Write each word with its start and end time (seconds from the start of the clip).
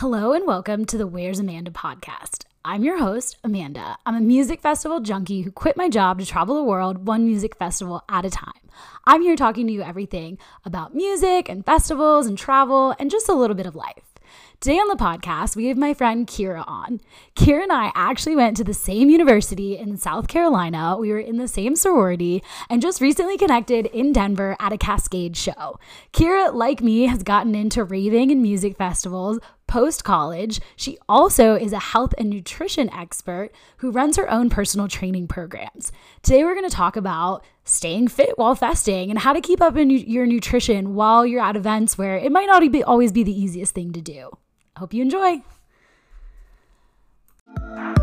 Hello 0.00 0.32
and 0.32 0.44
welcome 0.44 0.84
to 0.86 0.98
the 0.98 1.06
Where's 1.06 1.38
Amanda 1.38 1.70
podcast. 1.70 2.46
I'm 2.64 2.82
your 2.82 2.98
host, 2.98 3.38
Amanda. 3.44 3.96
I'm 4.04 4.16
a 4.16 4.20
music 4.20 4.60
festival 4.60 4.98
junkie 4.98 5.42
who 5.42 5.52
quit 5.52 5.76
my 5.76 5.88
job 5.88 6.18
to 6.18 6.26
travel 6.26 6.56
the 6.56 6.64
world 6.64 7.06
one 7.06 7.24
music 7.24 7.56
festival 7.56 8.02
at 8.08 8.24
a 8.24 8.30
time. 8.30 8.50
I'm 9.04 9.22
here 9.22 9.36
talking 9.36 9.68
to 9.68 9.72
you 9.72 9.82
everything 9.82 10.36
about 10.64 10.96
music 10.96 11.48
and 11.48 11.64
festivals 11.64 12.26
and 12.26 12.36
travel 12.36 12.92
and 12.98 13.08
just 13.08 13.28
a 13.28 13.34
little 13.34 13.54
bit 13.54 13.66
of 13.66 13.76
life. 13.76 14.14
Today 14.60 14.78
on 14.78 14.88
the 14.88 14.96
podcast, 14.96 15.54
we 15.54 15.66
have 15.66 15.76
my 15.76 15.94
friend 15.94 16.26
Keara 16.26 16.64
on. 16.66 17.00
Keara 17.36 17.64
and 17.64 17.72
I 17.72 17.92
actually 17.94 18.34
went 18.34 18.56
to 18.56 18.64
the 18.64 18.74
same 18.74 19.10
university 19.10 19.76
in 19.76 19.96
South 19.96 20.26
Carolina. 20.26 20.96
We 20.98 21.10
were 21.10 21.20
in 21.20 21.36
the 21.36 21.46
same 21.46 21.76
sorority 21.76 22.42
and 22.68 22.82
just 22.82 23.00
recently 23.00 23.36
connected 23.36 23.86
in 23.86 24.12
Denver 24.12 24.56
at 24.58 24.72
a 24.72 24.78
Kaskade 24.78 25.36
show. 25.36 25.78
Keara, 26.12 26.52
like 26.52 26.82
me, 26.82 27.06
has 27.06 27.22
gotten 27.22 27.54
into 27.54 27.84
raving 27.84 28.32
and 28.32 28.42
music 28.42 28.76
festivals 28.76 29.38
post 29.66 30.04
college. 30.04 30.60
She 30.76 30.98
also 31.08 31.54
is 31.54 31.72
a 31.72 31.78
health 31.78 32.14
and 32.18 32.30
nutrition 32.30 32.92
expert 32.92 33.50
who 33.78 33.90
runs 33.90 34.16
her 34.16 34.30
own 34.30 34.50
personal 34.50 34.88
training 34.88 35.28
programs. 35.28 35.92
Today, 36.22 36.44
we're 36.44 36.54
going 36.54 36.68
to 36.68 36.74
talk 36.74 36.96
about 36.96 37.44
staying 37.64 38.08
fit 38.08 38.38
while 38.38 38.54
festing 38.54 39.10
and 39.10 39.18
how 39.18 39.32
to 39.32 39.40
keep 39.40 39.60
up 39.60 39.76
in 39.76 39.90
your 39.90 40.26
nutrition 40.26 40.94
while 40.94 41.26
you're 41.26 41.42
at 41.42 41.56
events 41.56 41.98
where 41.98 42.16
it 42.16 42.32
might 42.32 42.46
not 42.46 42.60
be, 42.70 42.82
always 42.82 43.12
be 43.12 43.22
the 43.22 43.38
easiest 43.38 43.74
thing 43.74 43.92
to 43.92 44.00
do. 44.00 44.30
I 44.76 44.80
hope 44.80 44.94
you 44.94 45.02
enjoy. 45.02 45.42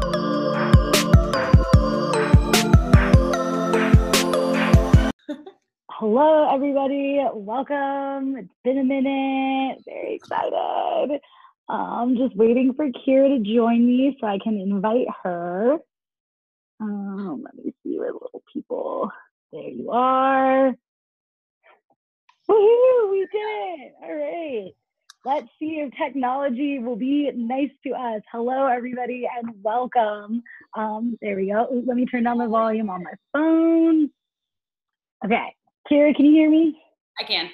Hello, 6.02 6.52
everybody. 6.52 7.24
Welcome. 7.32 8.36
It's 8.36 8.50
been 8.64 8.80
a 8.80 8.84
minute. 8.84 9.84
Very 9.86 10.16
excited. 10.16 11.22
I'm 11.70 12.18
just 12.18 12.36
waiting 12.36 12.74
for 12.76 12.86
Keara 12.86 13.38
to 13.38 13.56
join 13.56 13.86
me 13.86 14.18
so 14.20 14.28
I 14.28 14.40
can 14.44 14.60
invite 14.60 15.08
her. 15.24 15.78
Um, 16.80 17.44
let 17.44 17.56
me 17.56 17.74
see 17.84 17.98
where 17.98 18.12
little 18.12 18.44
people. 18.52 19.10
There 19.54 19.70
you 19.70 19.92
are. 19.92 20.74
Woohoo! 22.50 23.12
We 23.12 23.28
did 23.32 23.38
it. 23.38 23.94
All 24.04 24.14
right. 24.14 24.72
Let's 25.24 25.48
see 25.60 25.80
if 25.80 25.94
technology 25.96 26.80
will 26.80 26.96
be 26.96 27.30
nice 27.36 27.70
to 27.86 27.92
us. 27.92 28.22
Hello, 28.32 28.66
everybody, 28.66 29.28
and 29.38 29.54
welcome. 29.62 30.42
Um, 30.76 31.18
there 31.22 31.36
we 31.36 31.52
go. 31.52 31.68
Let 31.86 31.96
me 31.96 32.08
turn 32.08 32.24
down 32.24 32.40
the 32.40 32.48
volume 32.48 32.90
on 32.90 33.04
my 33.04 33.14
phone. 33.32 34.10
Okay, 35.24 35.56
Keara, 35.90 36.16
can 36.16 36.26
you 36.26 36.32
hear 36.32 36.50
me? 36.50 36.82
I 37.20 37.24
can. 37.24 37.50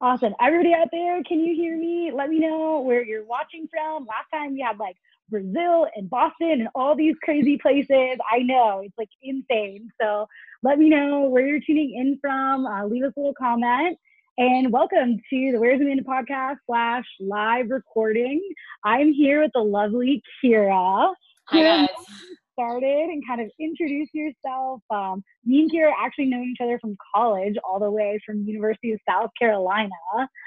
Awesome. 0.00 0.32
Everybody 0.40 0.74
out 0.74 0.90
there, 0.92 1.20
can 1.24 1.40
you 1.40 1.56
hear 1.56 1.76
me? 1.76 2.12
Let 2.14 2.28
me 2.28 2.38
know 2.38 2.80
where 2.80 3.04
you're 3.04 3.24
watching 3.24 3.66
from. 3.68 4.06
Last 4.06 4.28
time 4.32 4.52
we 4.52 4.60
had 4.60 4.78
like 4.78 4.94
Brazil 5.28 5.88
and 5.96 6.08
Boston 6.08 6.52
and 6.52 6.68
all 6.76 6.94
these 6.94 7.16
crazy 7.24 7.58
places. 7.58 8.16
I 8.32 8.38
know 8.38 8.80
it's 8.84 8.96
like 8.96 9.08
insane. 9.22 9.90
So 10.00 10.28
let 10.62 10.78
me 10.78 10.88
know 10.88 11.22
where 11.22 11.44
you're 11.44 11.58
tuning 11.58 11.96
in 11.96 12.16
from. 12.20 12.64
Uh, 12.64 12.86
leave 12.86 13.02
us 13.02 13.12
a 13.16 13.20
little 13.20 13.34
comment 13.34 13.98
and 14.38 14.72
welcome 14.72 15.16
to 15.16 15.52
the 15.52 15.58
Where's 15.58 15.80
Amanda 15.80 16.04
podcast 16.04 16.58
slash 16.66 17.04
live 17.18 17.70
recording. 17.70 18.40
I'm 18.84 19.12
here 19.12 19.42
with 19.42 19.50
the 19.52 19.62
lovely 19.62 20.22
Keara. 20.44 21.12
Hi 21.46 21.60
guys. 21.60 21.88
Started 22.58 23.10
and 23.10 23.22
kind 23.24 23.40
of 23.40 23.48
introduce 23.60 24.08
yourself. 24.12 24.82
Um, 24.90 25.22
me 25.44 25.60
and 25.60 25.70
Keara 25.70 25.92
actually 25.96 26.24
know 26.24 26.42
each 26.42 26.56
other 26.60 26.76
from 26.80 26.96
college, 27.14 27.54
all 27.62 27.78
the 27.78 27.88
way 27.88 28.18
from 28.26 28.42
University 28.42 28.90
of 28.90 28.98
South 29.08 29.30
Carolina. 29.38 29.90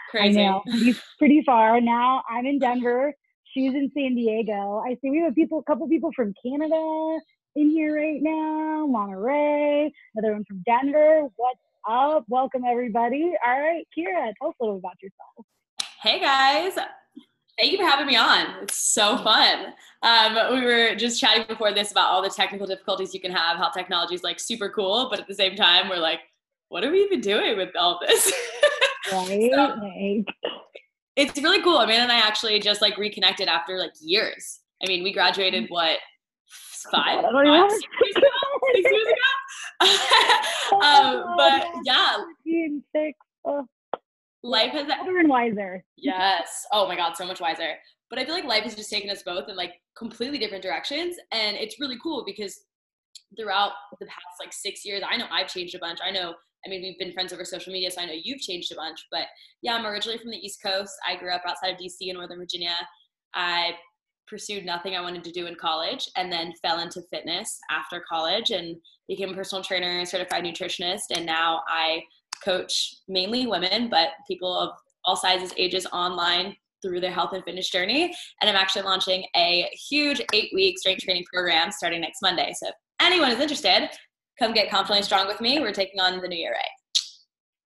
Crazy. 0.10 0.42
I 0.42 0.44
know, 0.44 0.62
pretty, 0.70 0.96
pretty 1.18 1.44
far. 1.46 1.80
Now 1.80 2.22
I'm 2.30 2.46
in 2.46 2.60
Denver. 2.60 3.14
She's 3.54 3.74
in 3.74 3.90
San 3.96 4.16
Diego. 4.16 4.84
I 4.86 4.98
see 5.02 5.10
we 5.10 5.20
have 5.20 5.36
people, 5.36 5.60
a 5.60 5.64
couple 5.64 5.88
people 5.88 6.12
from 6.14 6.34
Canada 6.46 7.20
in 7.56 7.70
here 7.70 7.96
right 7.96 8.22
now. 8.22 8.88
Monterey, 8.88 9.90
another 10.14 10.34
one 10.34 10.44
from 10.44 10.64
Denver. 10.66 11.30
What's 11.38 11.60
up? 11.90 12.26
Welcome 12.28 12.64
everybody. 12.70 13.32
All 13.46 13.58
right, 13.58 13.88
Keara, 13.98 14.34
tell 14.38 14.50
us 14.50 14.56
a 14.60 14.66
little 14.66 14.80
about 14.80 15.02
yourself. 15.02 15.46
Hey 16.02 16.20
guys. 16.20 16.78
Thank 17.62 17.74
you 17.74 17.78
for 17.78 17.86
having 17.86 18.08
me 18.08 18.16
on. 18.16 18.64
It's 18.64 18.80
so 18.80 19.18
fun. 19.18 19.68
Um, 20.02 20.56
we 20.56 20.66
were 20.66 20.96
just 20.96 21.22
chatting 21.22 21.46
before 21.48 21.72
this 21.72 21.92
about 21.92 22.10
all 22.10 22.24
the 22.24 22.30
technical 22.30 22.66
difficulties 22.66 23.14
you 23.14 23.22
can 23.22 23.32
have, 23.32 23.58
how 23.58 23.70
technology 23.70 24.16
is 24.16 24.24
like 24.24 24.40
super 24.40 24.68
cool, 24.68 25.10
but 25.12 25.20
at 25.20 25.28
the 25.28 25.36
same 25.36 25.56
time, 25.56 25.88
we're 25.88 25.98
like, 25.98 26.22
what 26.70 26.84
are 26.84 26.90
we 26.90 27.04
even 27.04 27.22
doing 27.22 27.58
with 27.58 27.70
all 27.78 28.00
this? 28.02 28.34
right. 29.12 29.52
so, 29.54 30.24
it's 31.16 31.40
really 31.40 31.62
cool. 31.62 31.78
I 31.78 31.86
mean, 31.86 32.00
and 32.00 32.12
I 32.12 32.18
actually 32.18 32.60
just 32.60 32.82
like 32.82 32.98
reconnected 32.98 33.48
after 33.48 33.78
like 33.78 33.94
years. 34.02 34.62
I 34.84 34.88
mean, 34.88 35.04
we 35.04 35.14
graduated 35.14 35.68
what 35.70 36.00
five, 36.92 37.22
five 37.22 37.72
six 37.72 37.84
years 38.02 38.16
ago, 38.16 38.28
six 38.74 38.92
years 38.92 39.08
ago. 39.08 40.78
um, 40.84 41.36
but 41.38 41.68
yeah, 41.86 42.18
life 44.44 44.72
has 44.72 44.88
older 45.00 45.28
wiser. 45.28 45.84
Yes. 45.98 46.66
Oh 46.72 46.88
my 46.88 46.96
God, 46.96 47.16
so 47.16 47.26
much 47.26 47.42
wiser. 47.42 47.74
But 48.10 48.20
I 48.20 48.26
feel 48.26 48.34
like 48.34 48.44
life 48.44 48.64
has 48.64 48.76
just 48.76 48.90
taken 48.90 49.10
us 49.10 49.24
both 49.24 49.48
in 49.48 49.56
like 49.56 49.74
completely 49.98 50.38
different 50.38 50.64
directions, 50.64 51.16
and 51.32 51.56
it's 51.56 51.80
really 51.80 51.98
cool 52.02 52.24
because 52.26 52.60
throughout 53.38 53.72
the 54.00 54.06
past 54.06 54.26
like 54.40 54.52
six 54.52 54.84
years, 54.86 55.02
I 55.10 55.18
know 55.18 55.28
I've 55.32 55.48
changed 55.48 55.76
a 55.76 55.80
bunch. 55.80 56.00
I 56.06 56.12
know. 56.12 56.34
I 56.66 56.70
mean, 56.70 56.82
we've 56.82 57.00
been 57.00 57.14
friends 57.14 57.34
over 57.34 57.44
social 57.44 57.74
media, 57.74 57.90
so 57.90 58.02
I 58.02 58.06
know 58.06 58.14
you've 58.14 58.42
changed 58.42 58.72
a 58.72 58.76
bunch. 58.76 59.00
But 59.12 59.28
yeah, 59.62 59.76
I'm 59.76 59.86
originally 59.86 60.20
from 60.20 60.32
the 60.32 60.38
East 60.38 60.62
Coast. 60.64 60.94
I 61.08 61.16
grew 61.16 61.32
up 61.32 61.42
outside 61.48 61.70
of 61.70 61.78
DC 61.78 61.96
in 62.02 62.16
Northern 62.16 62.38
Virginia. 62.38 62.76
I 63.34 63.72
pursued 64.28 64.66
nothing 64.66 64.96
I 64.96 65.02
wanted 65.02 65.24
to 65.24 65.32
do 65.32 65.48
in 65.48 65.56
college 65.56 66.08
and 66.16 66.32
then 66.32 66.54
fell 66.62 66.80
into 66.80 67.02
fitness 67.12 67.60
after 67.70 68.04
college 68.08 68.52
and 68.52 68.78
became 69.08 69.30
a 69.30 69.34
personal 69.34 69.64
trainer, 69.64 70.06
certified 70.06 70.44
nutritionist, 70.44 71.12
and 71.14 71.26
now 71.26 71.62
I 71.68 72.02
coach 72.44 72.96
mainly 73.08 73.48
women, 73.48 73.90
but 73.90 74.10
people 74.28 74.56
of 74.58 74.72
all 75.06 75.16
sizes, 75.16 75.54
ages 75.58 75.86
online 75.94 76.56
through 76.82 77.00
their 77.00 77.12
health 77.12 77.34
and 77.34 77.44
fitness 77.44 77.70
journey. 77.70 78.14
And 78.42 78.50
I'm 78.50 78.56
actually 78.56 78.82
launching 78.84 79.26
a 79.36 79.70
huge 79.90 80.22
eight 80.34 80.50
week 80.54 80.80
strength 80.80 81.04
training 81.04 81.26
program 81.32 81.72
starting 81.72 82.02
next 82.02 82.22
Monday. 82.22 82.54
So 82.56 82.70
if 82.70 82.76
anyone 83.00 83.32
is 83.32 83.40
interested, 83.40 83.90
come 84.40 84.54
get 84.54 84.70
confidently 84.70 85.04
strong 85.04 85.28
with 85.28 85.42
me. 85.42 85.60
We're 85.60 85.74
taking 85.74 86.00
on 86.00 86.20
the 86.20 86.28
new 86.28 86.38
year 86.38 86.52
right. 86.52 86.70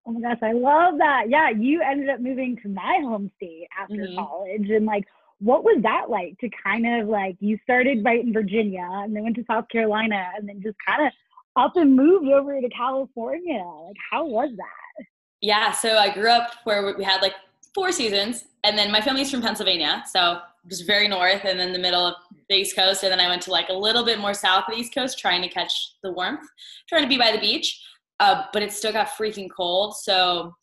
Oh 0.07 0.11
my 0.11 0.21
gosh, 0.21 0.43
I 0.43 0.51
love 0.51 0.99
that. 0.99 1.29
Yeah, 1.29 1.49
you 1.49 1.81
ended 1.81 2.09
up 2.09 2.19
moving 2.19 2.57
to 2.61 2.69
my 2.69 2.99
home 3.01 3.31
state 3.37 3.67
after 3.79 3.95
mm-hmm. 3.95 4.17
college 4.17 4.69
and 4.69 4.85
like 4.85 5.05
what 5.39 5.63
was 5.63 5.79
that 5.83 6.09
like 6.09 6.37
to 6.39 6.49
kind 6.63 6.85
of 6.87 7.07
like 7.07 7.35
you 7.39 7.57
started 7.63 8.05
right 8.05 8.23
in 8.23 8.31
Virginia 8.31 8.87
and 8.89 9.15
then 9.15 9.23
went 9.23 9.35
to 9.35 9.43
South 9.49 9.65
Carolina 9.69 10.29
and 10.37 10.47
then 10.47 10.61
just 10.61 10.77
kind 10.87 11.05
of 11.05 11.11
up 11.55 11.75
and 11.75 11.95
moved 11.95 12.29
over 12.29 12.59
to 12.59 12.69
California? 12.69 13.63
Like, 13.63 13.95
how 14.11 14.25
was 14.25 14.49
that? 14.55 15.05
Yeah, 15.41 15.71
so 15.71 15.97
I 15.97 16.13
grew 16.13 16.29
up 16.29 16.51
where 16.63 16.95
we 16.97 17.03
had 17.03 17.21
like 17.21 17.33
four 17.73 17.91
seasons, 17.91 18.45
and 18.63 18.77
then 18.77 18.91
my 18.91 19.01
family's 19.01 19.29
from 19.29 19.41
Pennsylvania, 19.41 20.03
so 20.11 20.39
just 20.69 20.87
very 20.87 21.07
north 21.07 21.41
and 21.43 21.59
then 21.59 21.73
the 21.73 21.79
middle 21.79 22.07
of 22.07 22.15
the 22.49 22.55
East 22.55 22.75
Coast, 22.75 23.03
and 23.03 23.11
then 23.11 23.19
I 23.19 23.27
went 23.27 23.41
to 23.43 23.51
like 23.51 23.69
a 23.69 23.73
little 23.73 24.03
bit 24.03 24.19
more 24.19 24.33
south 24.33 24.65
of 24.67 24.73
the 24.73 24.79
East 24.79 24.93
Coast, 24.93 25.19
trying 25.19 25.41
to 25.41 25.49
catch 25.49 25.71
the 26.03 26.11
warmth, 26.11 26.47
trying 26.89 27.03
to 27.03 27.07
be 27.07 27.17
by 27.17 27.31
the 27.31 27.39
beach, 27.39 27.81
uh, 28.19 28.43
but 28.53 28.63
it 28.63 28.71
still 28.71 28.93
got 28.93 29.09
freaking 29.09 29.49
cold. 29.55 29.95
So 29.97 30.53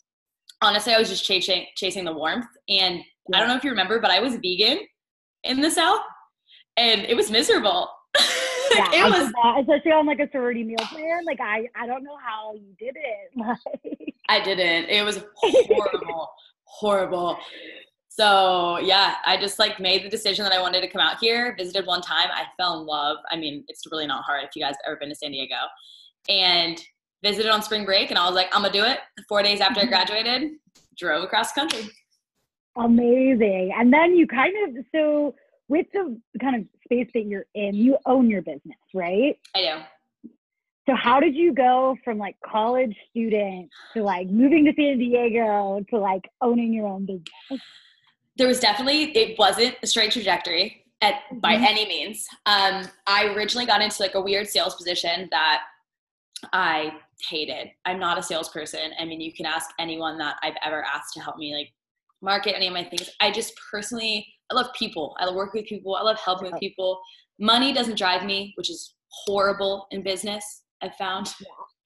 honestly, 0.63 0.95
I 0.95 0.99
was 0.99 1.09
just 1.09 1.25
chasing 1.25 1.67
chasing 1.77 2.05
the 2.05 2.13
warmth, 2.13 2.47
and 2.69 2.97
yeah. 2.97 3.37
I 3.37 3.39
don't 3.39 3.49
know 3.49 3.57
if 3.57 3.65
you 3.65 3.71
remember, 3.71 4.01
but 4.01 4.11
I 4.11 4.21
was 4.21 4.37
vegan 4.37 4.81
in 5.45 5.61
the 5.61 5.71
South, 5.71 6.01
and 6.77 7.03
it 7.03 7.17
was 7.17 7.31
miserable. 7.31 7.89
yeah, 8.93 9.07
it 9.07 9.11
was 9.11 9.33
that, 9.33 9.57
especially 9.61 9.93
on 9.93 10.07
like 10.07 10.21
a 10.21 10.29
sorority 10.31 10.65
meal 10.65 10.79
plan. 10.79 11.25
Like 11.25 11.41
I, 11.41 11.69
I 11.75 11.87
don't 11.87 12.03
know 12.05 12.17
how 12.17 12.55
you 12.55 12.75
did 12.79 12.97
it. 12.97 13.33
Like 13.85 14.15
I 14.29 14.41
didn't. 14.43 14.89
It 14.89 15.05
was 15.05 15.25
horrible, 15.35 16.31
horrible. 16.65 17.39
So 18.09 18.79
yeah, 18.79 19.17
I 19.27 19.37
just 19.37 19.59
like 19.59 19.81
made 19.81 20.05
the 20.05 20.09
decision 20.09 20.45
that 20.45 20.53
I 20.53 20.61
wanted 20.61 20.81
to 20.83 20.89
come 20.89 21.01
out 21.01 21.19
here. 21.19 21.55
Visited 21.59 21.87
one 21.87 22.01
time, 22.01 22.29
I 22.33 22.45
fell 22.57 22.81
in 22.81 22.87
love. 22.87 23.19
I 23.31 23.37
mean, 23.37 23.65
it's 23.69 23.83
really 23.91 24.07
not 24.07 24.25
hard 24.25 24.45
if 24.45 24.51
you 24.55 24.63
guys 24.63 24.75
have 24.85 24.93
ever 24.93 24.97
been 24.97 25.09
to 25.09 25.15
San 25.15 25.33
Diego, 25.33 25.57
and 26.29 26.81
visited 27.23 27.51
on 27.51 27.63
spring 27.63 27.85
break, 27.85 28.11
and 28.11 28.19
I 28.19 28.27
was 28.27 28.35
like, 28.35 28.55
I'm 28.55 28.63
gonna 28.63 28.73
do 28.73 28.85
it. 28.85 29.01
Four 29.29 29.43
days 29.43 29.61
after 29.61 29.81
I 29.81 29.85
mm-hmm. 29.85 29.91
graduated, 29.91 30.53
drove 30.97 31.25
across 31.25 31.53
the 31.53 31.61
country. 31.61 31.91
Amazing. 32.77 33.75
And 33.77 33.93
then 33.93 34.15
you 34.15 34.27
kind 34.27 34.55
of 34.69 34.85
so 34.95 35.35
with 35.73 35.87
the 35.95 36.21
kind 36.39 36.55
of 36.55 36.67
space 36.85 37.09
that 37.15 37.25
you're 37.25 37.47
in, 37.55 37.75
you 37.75 37.97
own 38.05 38.29
your 38.29 38.43
business, 38.43 38.77
right? 38.93 39.39
I 39.57 39.61
do. 39.63 40.31
So 40.87 40.95
how 40.95 41.19
did 41.19 41.35
you 41.35 41.55
go 41.55 41.97
from 42.05 42.19
like 42.19 42.37
college 42.45 42.95
student 43.09 43.71
to 43.95 44.03
like 44.03 44.29
moving 44.29 44.67
to 44.67 44.73
San 44.77 44.99
Diego 44.99 45.83
to 45.89 45.99
like 45.99 46.29
owning 46.43 46.75
your 46.75 46.87
own 46.87 47.07
business? 47.07 47.63
There 48.37 48.47
was 48.47 48.61
definitely 48.61 49.17
it 49.17 49.39
wasn't 49.39 49.77
a 49.83 49.87
straight 49.87 50.13
trajectory 50.13 50.85
at 51.01 51.15
mm-hmm. 51.15 51.39
by 51.39 51.55
any 51.55 51.87
means. 51.87 52.27
Um, 52.45 52.87
I 53.07 53.33
originally 53.35 53.65
got 53.65 53.81
into 53.81 54.03
like 54.03 54.15
a 54.15 54.21
weird 54.21 54.49
sales 54.49 54.75
position 54.75 55.27
that 55.31 55.63
I 56.53 56.93
hated. 57.31 57.71
I'm 57.87 57.99
not 57.99 58.19
a 58.19 58.23
salesperson. 58.23 58.91
I 59.01 59.07
mean, 59.07 59.23
you 59.23 59.33
can 59.33 59.47
ask 59.47 59.71
anyone 59.79 60.19
that 60.19 60.37
I've 60.43 60.57
ever 60.63 60.85
asked 60.85 61.15
to 61.15 61.21
help 61.21 61.39
me 61.39 61.55
like 61.55 61.73
market 62.21 62.55
any 62.55 62.67
of 62.67 62.75
my 62.75 62.85
things. 62.85 63.09
I 63.21 63.31
just 63.31 63.55
personally 63.71 64.27
I 64.51 64.55
love 64.55 64.69
people. 64.79 65.17
I 65.19 65.27
love 65.27 65.35
working 65.35 65.61
with 65.61 65.69
people. 65.69 65.97
I 65.97 66.03
love 66.03 66.19
helping 66.19 66.51
with 66.51 66.61
people. 66.61 67.01
Money 67.39 67.73
doesn't 67.73 67.97
drive 67.97 68.25
me, 68.25 68.53
which 68.57 68.71
is 68.71 68.95
horrible 69.09 69.87
in 69.91 70.03
business. 70.03 70.63
I've 70.83 70.95
found. 70.97 71.33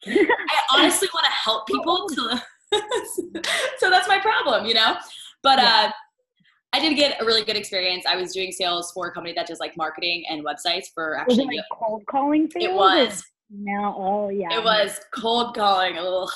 Yeah. 0.06 0.22
I 0.22 0.78
honestly 0.78 1.08
want 1.14 1.26
to 1.26 1.32
help 1.32 1.66
people 1.68 2.08
to, 2.08 2.42
so 3.78 3.90
that's 3.90 4.08
my 4.08 4.18
problem, 4.18 4.66
you 4.66 4.74
know. 4.74 4.96
But 5.42 5.58
yeah. 5.58 5.86
uh, 5.88 5.90
I 6.72 6.80
did 6.80 6.96
get 6.96 7.20
a 7.22 7.24
really 7.24 7.44
good 7.44 7.56
experience. 7.56 8.04
I 8.06 8.16
was 8.16 8.32
doing 8.32 8.52
sales 8.52 8.92
for 8.92 9.06
a 9.06 9.12
company 9.12 9.34
that 9.34 9.46
does 9.46 9.60
like 9.60 9.76
marketing 9.76 10.24
and 10.28 10.44
websites 10.44 10.86
for 10.92 11.16
actually 11.16 11.46
was 11.46 11.54
it 11.54 11.56
like 11.56 11.64
cold 11.72 12.02
calling 12.10 12.50
sales. 12.50 12.64
It 12.64 12.74
was. 12.74 13.24
No, 13.50 13.94
oh 13.96 14.28
yeah. 14.28 14.58
It 14.58 14.64
was 14.64 15.00
cold 15.14 15.54
calling. 15.54 15.96
Ugh. 15.98 16.28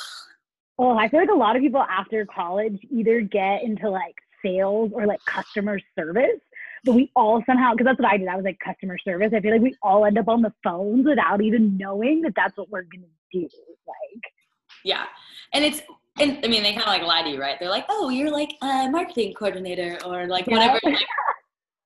Oh, 0.79 0.97
I 0.97 1.09
feel 1.09 1.21
like 1.21 1.29
a 1.29 1.35
lot 1.35 1.57
of 1.57 1.63
people 1.63 1.83
after 1.83 2.25
college 2.25 2.79
either 2.91 3.21
get 3.21 3.63
into 3.63 3.91
like 3.91 4.15
sales 4.45 4.91
or 4.95 5.07
like 5.07 5.21
customer 5.27 5.79
service, 5.99 6.41
but 6.85 6.93
we 6.93 7.11
all 7.17 7.43
somehow 7.47 7.73
because 7.73 7.85
that's 7.85 7.99
what 7.99 8.11
I 8.11 8.17
did. 8.17 8.29
I 8.29 8.37
was 8.37 8.45
like 8.45 8.59
customer 8.65 8.99
service. 8.99 9.33
I 9.35 9.41
feel 9.41 9.53
like 9.53 9.63
we 9.63 9.77
all 9.83 10.05
end 10.05 10.19
up 10.19 10.29
on 10.29 10.43
the 10.43 10.53
phones 10.65 11.07
without 11.07 11.43
even 11.43 11.77
knowing 11.77 12.23
that 12.23 12.33
that's 12.37 12.57
what 12.57 12.71
we're 12.71 12.83
gonna 12.83 13.07
do. 13.33 13.49
Like, 13.87 14.23
yeah, 14.85 15.05
and 15.53 15.65
it's 15.65 15.83
and 16.19 16.39
I 16.45 16.49
mean 16.49 16.63
they 16.63 16.73
kind 16.73 16.83
of 16.83 16.89
like 16.89 17.03
lie 17.03 17.23
to 17.23 17.31
you, 17.31 17.41
right? 17.41 17.57
They're 17.59 17.71
like, 17.71 17.87
oh, 17.89 18.09
you're 18.09 18.31
like 18.31 18.51
a 18.63 18.89
marketing 18.91 19.35
coordinator 19.35 19.99
or 20.05 20.27
like 20.27 20.47
yeah. 20.47 20.55
whatever. 20.55 20.81
Like, 20.83 20.99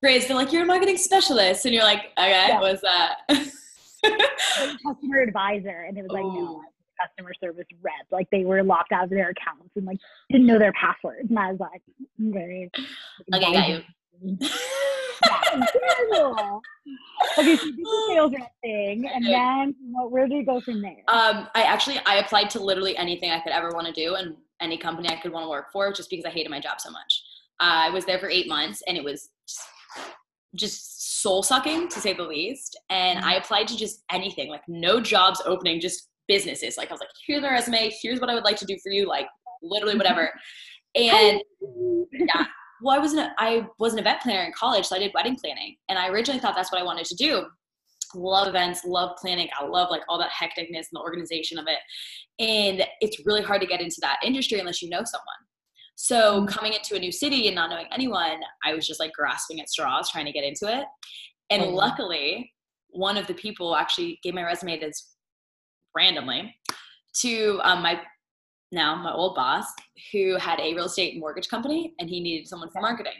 phrase. 0.04 0.28
They're 0.28 0.36
like, 0.36 0.52
you're 0.52 0.62
a 0.62 0.66
marketing 0.66 0.98
specialist, 0.98 1.64
and 1.64 1.74
you're 1.74 1.84
like, 1.84 2.10
okay, 2.18 2.46
yeah. 2.48 2.60
what's 2.60 2.82
that? 2.82 3.20
customer 4.86 5.20
advisor, 5.20 5.86
and 5.88 5.96
it 5.96 6.02
was 6.02 6.12
like, 6.12 6.24
no, 6.24 6.62
customer 7.00 7.32
service 7.42 7.66
rep. 7.82 7.94
Like 8.10 8.28
they 8.30 8.44
were 8.44 8.62
locked 8.62 8.92
out 8.92 9.04
of 9.04 9.10
their 9.10 9.30
accounts 9.30 9.70
and 9.76 9.84
like 9.84 9.98
didn't 10.30 10.46
know 10.46 10.58
their 10.58 10.72
passwords. 10.72 11.28
And 11.28 11.38
I 11.38 11.50
was 11.50 11.60
like, 11.60 11.82
very 12.18 12.70
okay, 13.32 13.52
got 13.52 13.68
you. 13.68 13.82
okay, 17.38 17.56
so 17.56 17.66
you 17.66 17.76
the 17.76 18.04
sales 18.08 18.32
rep 18.32 18.52
thing, 18.62 19.06
and 19.06 19.24
then 19.24 19.74
what, 19.90 20.10
where 20.10 20.26
did 20.28 20.36
you 20.36 20.46
go 20.46 20.60
from 20.60 20.82
there? 20.82 21.02
Um, 21.08 21.48
I 21.54 21.62
actually 21.62 21.98
I 22.06 22.16
applied 22.16 22.50
to 22.50 22.60
literally 22.60 22.96
anything 22.96 23.30
I 23.30 23.40
could 23.40 23.52
ever 23.52 23.70
want 23.70 23.86
to 23.86 23.92
do, 23.92 24.14
and 24.14 24.36
any 24.60 24.78
company 24.78 25.08
I 25.08 25.16
could 25.16 25.32
want 25.32 25.44
to 25.44 25.48
work 25.48 25.66
for, 25.72 25.92
just 25.92 26.10
because 26.10 26.24
I 26.24 26.30
hated 26.30 26.50
my 26.50 26.60
job 26.60 26.80
so 26.80 26.90
much. 26.90 27.22
Uh, 27.60 27.86
I 27.86 27.90
was 27.90 28.04
there 28.04 28.18
for 28.18 28.28
eight 28.28 28.48
months, 28.48 28.82
and 28.86 28.96
it 28.96 29.04
was 29.04 29.30
just 30.54 31.22
soul 31.22 31.42
sucking 31.42 31.88
to 31.88 32.00
say 32.00 32.12
the 32.12 32.22
least. 32.22 32.78
And 32.90 33.18
mm-hmm. 33.18 33.28
I 33.28 33.34
applied 33.36 33.68
to 33.68 33.76
just 33.76 34.04
anything, 34.10 34.48
like 34.48 34.62
no 34.68 35.00
jobs 35.00 35.42
opening, 35.44 35.80
just 35.80 36.08
businesses. 36.28 36.76
Like 36.76 36.90
I 36.90 36.92
was 36.92 37.00
like, 37.00 37.10
here's 37.26 37.42
my 37.42 37.50
resume, 37.50 37.92
here's 38.02 38.20
what 38.20 38.30
I 38.30 38.34
would 38.34 38.44
like 38.44 38.56
to 38.56 38.66
do 38.66 38.76
for 38.82 38.90
you, 38.90 39.06
like 39.06 39.26
literally 39.62 39.96
whatever. 39.96 40.30
And 40.96 41.42
yeah, 42.12 42.46
well, 42.80 42.94
I 42.94 43.00
was 43.00 43.14
an 43.14 43.30
I 43.36 43.66
was 43.80 43.94
an 43.94 43.98
event 43.98 44.20
planner 44.20 44.44
in 44.44 44.52
college, 44.52 44.86
so 44.86 44.94
I 44.94 45.00
did 45.00 45.10
wedding 45.12 45.34
planning, 45.34 45.74
and 45.88 45.98
I 45.98 46.08
originally 46.08 46.38
thought 46.38 46.54
that's 46.54 46.70
what 46.70 46.80
I 46.80 46.84
wanted 46.84 47.06
to 47.06 47.16
do. 47.16 47.46
Love 48.14 48.46
events, 48.46 48.84
love 48.84 49.16
planning. 49.20 49.48
I 49.58 49.64
love 49.64 49.90
like 49.90 50.02
all 50.08 50.18
that 50.18 50.30
hecticness 50.30 50.68
and 50.70 50.92
the 50.92 51.00
organization 51.00 51.58
of 51.58 51.66
it. 51.66 51.78
And 52.38 52.86
it's 53.00 53.26
really 53.26 53.42
hard 53.42 53.60
to 53.62 53.66
get 53.66 53.80
into 53.80 53.96
that 54.02 54.18
industry 54.22 54.60
unless 54.60 54.82
you 54.82 54.88
know 54.88 55.02
someone. 55.04 55.34
So 55.96 56.40
mm-hmm. 56.40 56.46
coming 56.46 56.72
into 56.74 56.94
a 56.96 56.98
new 56.98 57.12
city 57.12 57.46
and 57.46 57.56
not 57.56 57.70
knowing 57.70 57.86
anyone, 57.92 58.40
I 58.64 58.74
was 58.74 58.86
just 58.86 59.00
like 59.00 59.12
grasping 59.12 59.60
at 59.60 59.68
straws 59.68 60.10
trying 60.10 60.26
to 60.26 60.32
get 60.32 60.44
into 60.44 60.66
it. 60.66 60.84
And 61.50 61.62
mm-hmm. 61.62 61.74
luckily, 61.74 62.52
one 62.90 63.16
of 63.16 63.26
the 63.26 63.34
people 63.34 63.76
actually 63.76 64.18
gave 64.22 64.34
my 64.34 64.44
resume 64.44 64.78
this 64.78 65.13
randomly 65.94 66.54
to 67.20 67.60
um, 67.62 67.82
my 67.82 68.00
now 68.72 68.94
my 68.96 69.12
old 69.12 69.34
boss 69.34 69.66
who 70.12 70.36
had 70.36 70.58
a 70.60 70.74
real 70.74 70.86
estate 70.86 71.18
mortgage 71.18 71.48
company 71.48 71.94
and 71.98 72.08
he 72.08 72.20
needed 72.20 72.48
someone 72.48 72.70
for 72.70 72.80
marketing. 72.80 73.12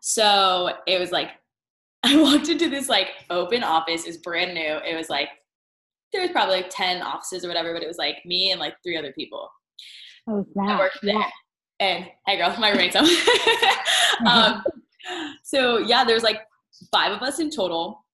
So 0.00 0.70
it 0.86 0.98
was 0.98 1.12
like 1.12 1.30
I 2.04 2.20
walked 2.20 2.48
into 2.48 2.70
this 2.70 2.88
like 2.88 3.08
open 3.30 3.64
office, 3.64 4.04
is 4.04 4.18
brand 4.18 4.54
new. 4.54 4.78
It 4.86 4.96
was 4.96 5.10
like 5.10 5.28
there 6.12 6.22
was 6.22 6.30
probably 6.30 6.56
like 6.56 6.70
10 6.70 7.02
offices 7.02 7.44
or 7.44 7.48
whatever, 7.48 7.74
but 7.74 7.82
it 7.82 7.88
was 7.88 7.98
like 7.98 8.16
me 8.24 8.50
and 8.50 8.60
like 8.60 8.74
three 8.82 8.96
other 8.96 9.12
people. 9.12 9.50
Oh, 10.26 10.46
wow. 10.54 10.76
I 10.76 10.78
worked 10.78 10.98
there. 11.02 11.14
Yeah. 11.14 11.28
And 11.80 12.06
hey 12.26 12.36
girl, 12.36 12.54
my 12.58 12.70
roommate's 12.70 12.96
home. 14.20 14.26
um, 14.26 14.64
so 15.42 15.78
yeah, 15.78 16.04
there's 16.04 16.22
like 16.22 16.40
five 16.90 17.12
of 17.12 17.22
us 17.22 17.40
in 17.40 17.50
total 17.50 18.04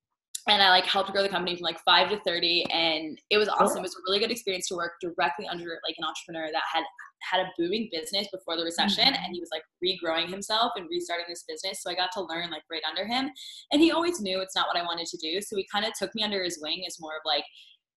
and 0.49 0.62
I 0.62 0.70
like 0.70 0.85
helped 0.85 1.11
grow 1.12 1.23
the 1.23 1.29
company 1.29 1.56
from 1.56 1.64
like 1.64 1.81
five 1.85 2.11
to 2.11 2.20
30 2.20 2.67
and 2.70 3.19
it 3.31 3.38
was 3.38 3.49
awesome. 3.49 3.79
It 3.79 3.82
was 3.82 3.94
a 3.94 4.02
really 4.06 4.19
good 4.19 4.31
experience 4.31 4.69
to 4.69 4.76
work 4.76 4.93
directly 5.00 5.46
under 5.49 5.64
like 5.87 5.96
an 5.99 6.05
entrepreneur 6.05 6.50
that 6.52 6.62
had 6.73 6.85
had 7.23 7.41
a 7.41 7.50
booming 7.56 7.88
business 7.91 8.29
before 8.31 8.56
the 8.58 8.64
recession 8.64 9.05
mm-hmm. 9.05 9.25
and 9.25 9.32
he 9.32 9.41
was 9.41 9.49
like 9.50 9.62
regrowing 9.82 10.29
himself 10.29 10.73
and 10.76 10.87
restarting 10.91 11.26
this 11.29 11.44
business. 11.49 11.82
So 11.82 11.91
I 11.91 11.94
got 11.94 12.11
to 12.12 12.23
learn 12.23 12.50
like 12.50 12.62
right 12.70 12.82
under 12.88 13.06
him 13.06 13.31
and 13.73 13.81
he 13.81 13.91
always 13.91 14.20
knew 14.20 14.41
it's 14.41 14.55
not 14.55 14.67
what 14.67 14.76
I 14.76 14.85
wanted 14.85 15.06
to 15.06 15.17
do. 15.17 15.41
So 15.41 15.56
he 15.56 15.67
kind 15.73 15.87
of 15.87 15.93
took 15.94 16.14
me 16.14 16.23
under 16.23 16.44
his 16.44 16.58
wing 16.61 16.85
as 16.87 17.00
more 17.00 17.12
of 17.17 17.23
like, 17.25 17.44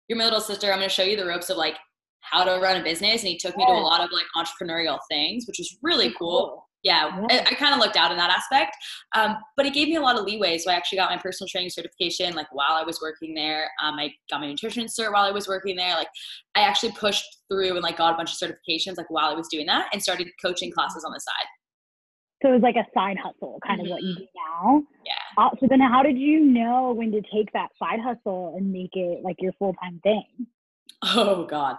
you're 0.07 0.17
my 0.17 0.23
little 0.23 0.39
sister. 0.39 0.71
I'm 0.71 0.79
going 0.79 0.89
to 0.89 0.95
show 0.95 1.03
you 1.03 1.17
the 1.17 1.25
ropes 1.25 1.49
of 1.49 1.57
like 1.57 1.75
how 2.21 2.45
to 2.45 2.61
run 2.61 2.79
a 2.79 2.83
business. 2.83 3.21
And 3.21 3.29
he 3.29 3.37
took 3.37 3.57
me 3.57 3.65
to 3.65 3.71
a 3.71 3.73
lot 3.73 3.99
of 3.99 4.09
like 4.11 4.25
entrepreneurial 4.37 4.99
things, 5.09 5.45
which 5.47 5.59
was 5.59 5.77
really 5.83 6.13
cool 6.17 6.66
yeah, 6.83 7.25
yeah. 7.29 7.43
I, 7.45 7.51
I 7.51 7.53
kind 7.55 7.73
of 7.73 7.79
looked 7.79 7.97
out 7.97 8.11
in 8.11 8.17
that 8.17 8.29
aspect. 8.29 8.75
Um, 9.15 9.37
but 9.55 9.65
it 9.65 9.73
gave 9.73 9.87
me 9.87 9.95
a 9.95 10.01
lot 10.01 10.17
of 10.17 10.25
leeway. 10.25 10.57
So 10.57 10.71
I 10.71 10.75
actually 10.75 10.99
got 10.99 11.09
my 11.09 11.17
personal 11.17 11.47
training 11.47 11.69
certification 11.69 12.35
like 12.35 12.47
while 12.51 12.71
I 12.71 12.83
was 12.83 12.99
working 13.01 13.33
there. 13.33 13.69
Um, 13.81 13.95
I 13.95 14.13
got 14.29 14.41
my 14.41 14.47
nutrition 14.47 14.85
cert 14.85 15.13
while 15.13 15.23
I 15.23 15.31
was 15.31 15.47
working 15.47 15.75
there. 15.75 15.95
Like 15.95 16.09
I 16.55 16.61
actually 16.61 16.91
pushed 16.93 17.25
through 17.51 17.71
and 17.71 17.81
like 17.81 17.97
got 17.97 18.13
a 18.13 18.17
bunch 18.17 18.31
of 18.31 18.37
certifications 18.37 18.97
like 18.97 19.09
while 19.09 19.29
I 19.29 19.33
was 19.33 19.47
doing 19.47 19.65
that 19.67 19.87
and 19.91 20.01
started 20.01 20.27
coaching 20.41 20.71
classes 20.71 21.03
on 21.03 21.11
the 21.11 21.19
side. 21.19 21.47
So 22.41 22.49
it 22.49 22.53
was 22.53 22.61
like 22.61 22.75
a 22.75 22.85
side 22.93 23.17
hustle, 23.17 23.59
kind 23.65 23.81
mm-hmm. 23.81 23.87
of 23.87 23.91
what 23.91 24.03
you 24.03 24.09
mm-hmm. 24.09 24.19
do 24.19 24.27
now. 24.35 24.83
Yeah. 25.05 25.43
Uh, 25.43 25.49
so 25.59 25.67
then, 25.67 25.79
how 25.79 26.03
did 26.03 26.17
you 26.17 26.39
know 26.39 26.93
when 26.93 27.11
to 27.11 27.21
take 27.33 27.51
that 27.53 27.69
side 27.79 27.99
hustle 27.99 28.53
and 28.55 28.71
make 28.71 28.91
it 28.93 29.23
like 29.23 29.37
your 29.39 29.53
full 29.53 29.73
time 29.81 29.99
thing? 30.03 30.25
Oh 31.01 31.45
God, 31.45 31.77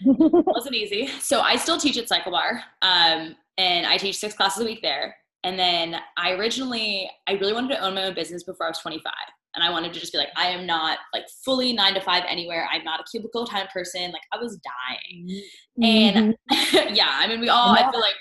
it 0.00 0.16
wasn't 0.46 0.76
easy. 0.76 1.08
So 1.20 1.40
I 1.40 1.56
still 1.56 1.78
teach 1.78 1.98
at 1.98 2.08
CycleBar. 2.08 2.60
Um, 2.82 3.36
and 3.58 3.86
I 3.86 3.96
teach 3.96 4.18
six 4.18 4.34
classes 4.34 4.62
a 4.62 4.64
week 4.64 4.82
there. 4.82 5.16
And 5.44 5.58
then 5.58 5.96
I 6.16 6.32
originally, 6.32 7.10
I 7.28 7.34
really 7.34 7.52
wanted 7.52 7.68
to 7.76 7.80
own 7.80 7.94
my 7.94 8.04
own 8.04 8.14
business 8.14 8.42
before 8.42 8.66
I 8.66 8.70
was 8.70 8.78
25. 8.78 9.12
And 9.54 9.64
I 9.64 9.70
wanted 9.70 9.94
to 9.94 10.00
just 10.00 10.12
be 10.12 10.18
like, 10.18 10.28
I 10.36 10.48
am 10.48 10.66
not 10.66 10.98
like 11.14 11.24
fully 11.44 11.72
nine 11.72 11.94
to 11.94 12.00
five 12.00 12.24
anywhere. 12.28 12.68
I'm 12.70 12.84
not 12.84 13.00
a 13.00 13.04
cubicle 13.04 13.46
time 13.46 13.66
person. 13.72 14.12
Like 14.12 14.22
I 14.32 14.38
was 14.38 14.58
dying. 14.58 15.42
Mm-hmm. 15.80 16.16
And 16.18 16.36
yeah, 16.96 17.10
I 17.12 17.26
mean, 17.26 17.40
we 17.40 17.48
all, 17.48 17.70
I 17.70 17.90
feel 17.90 18.00
like 18.00 18.14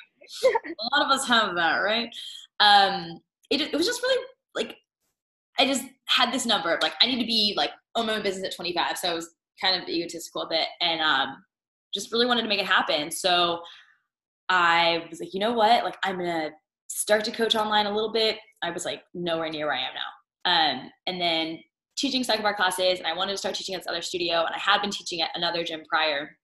a 0.66 0.96
lot 0.96 1.06
of 1.06 1.12
us 1.12 1.28
have 1.28 1.56
that, 1.56 1.78
right? 1.78 2.10
Um, 2.60 3.20
it, 3.50 3.60
it 3.60 3.76
was 3.76 3.86
just 3.86 4.02
really 4.02 4.26
like, 4.54 4.78
I 5.60 5.66
just 5.66 5.84
had 6.06 6.32
this 6.32 6.46
number 6.46 6.74
of 6.74 6.82
like, 6.82 6.94
I 7.02 7.08
need 7.08 7.20
to 7.20 7.26
be 7.26 7.54
like, 7.58 7.72
own 7.96 8.06
my 8.06 8.16
own 8.16 8.24
business 8.24 8.46
at 8.46 8.56
25. 8.56 8.98
So 8.98 9.10
I 9.10 9.14
was 9.14 9.36
kind 9.60 9.82
of 9.82 9.90
egotistical 9.90 10.44
a 10.44 10.50
bit 10.50 10.68
and 10.80 11.02
um, 11.02 11.44
just 11.94 12.12
really 12.12 12.26
wanted 12.26 12.44
to 12.44 12.48
make 12.48 12.60
it 12.60 12.66
happen. 12.66 13.12
So 13.12 13.62
I 14.50 15.06
was 15.10 15.20
like, 15.20 15.34
you 15.34 15.40
know 15.40 15.54
what? 15.54 15.84
Like, 15.84 15.98
I'm 16.04 16.18
gonna 16.18 16.52
start 16.88 17.24
to 17.26 17.32
coach 17.32 17.56
online 17.56 17.86
a 17.86 17.94
little 17.94 18.12
bit. 18.12 18.38
I 18.64 18.72
was 18.72 18.86
like 18.86 19.04
nowhere 19.14 19.50
near 19.50 19.68
where 19.68 19.76
I 19.76 19.80
am 19.80 19.94
now. 19.94 20.12
Um, 20.46 20.92
and 21.08 21.20
then 21.20 21.60
teaching 21.98 22.24
CycleBar 22.24 22.56
classes, 22.56 23.00
and 23.00 23.08
I 23.08 23.14
wanted 23.14 23.32
to 23.32 23.38
start 23.38 23.56
teaching 23.56 23.76
at 23.76 23.82
this 23.82 23.88
other 23.88 24.02
studio, 24.02 24.46
and 24.46 24.54
I 24.54 24.60
had 24.60 24.82
been 24.82 24.92
teaching 24.92 25.22
at 25.22 25.32
another 25.36 25.64
gym 25.64 25.84
prior. 25.90 26.38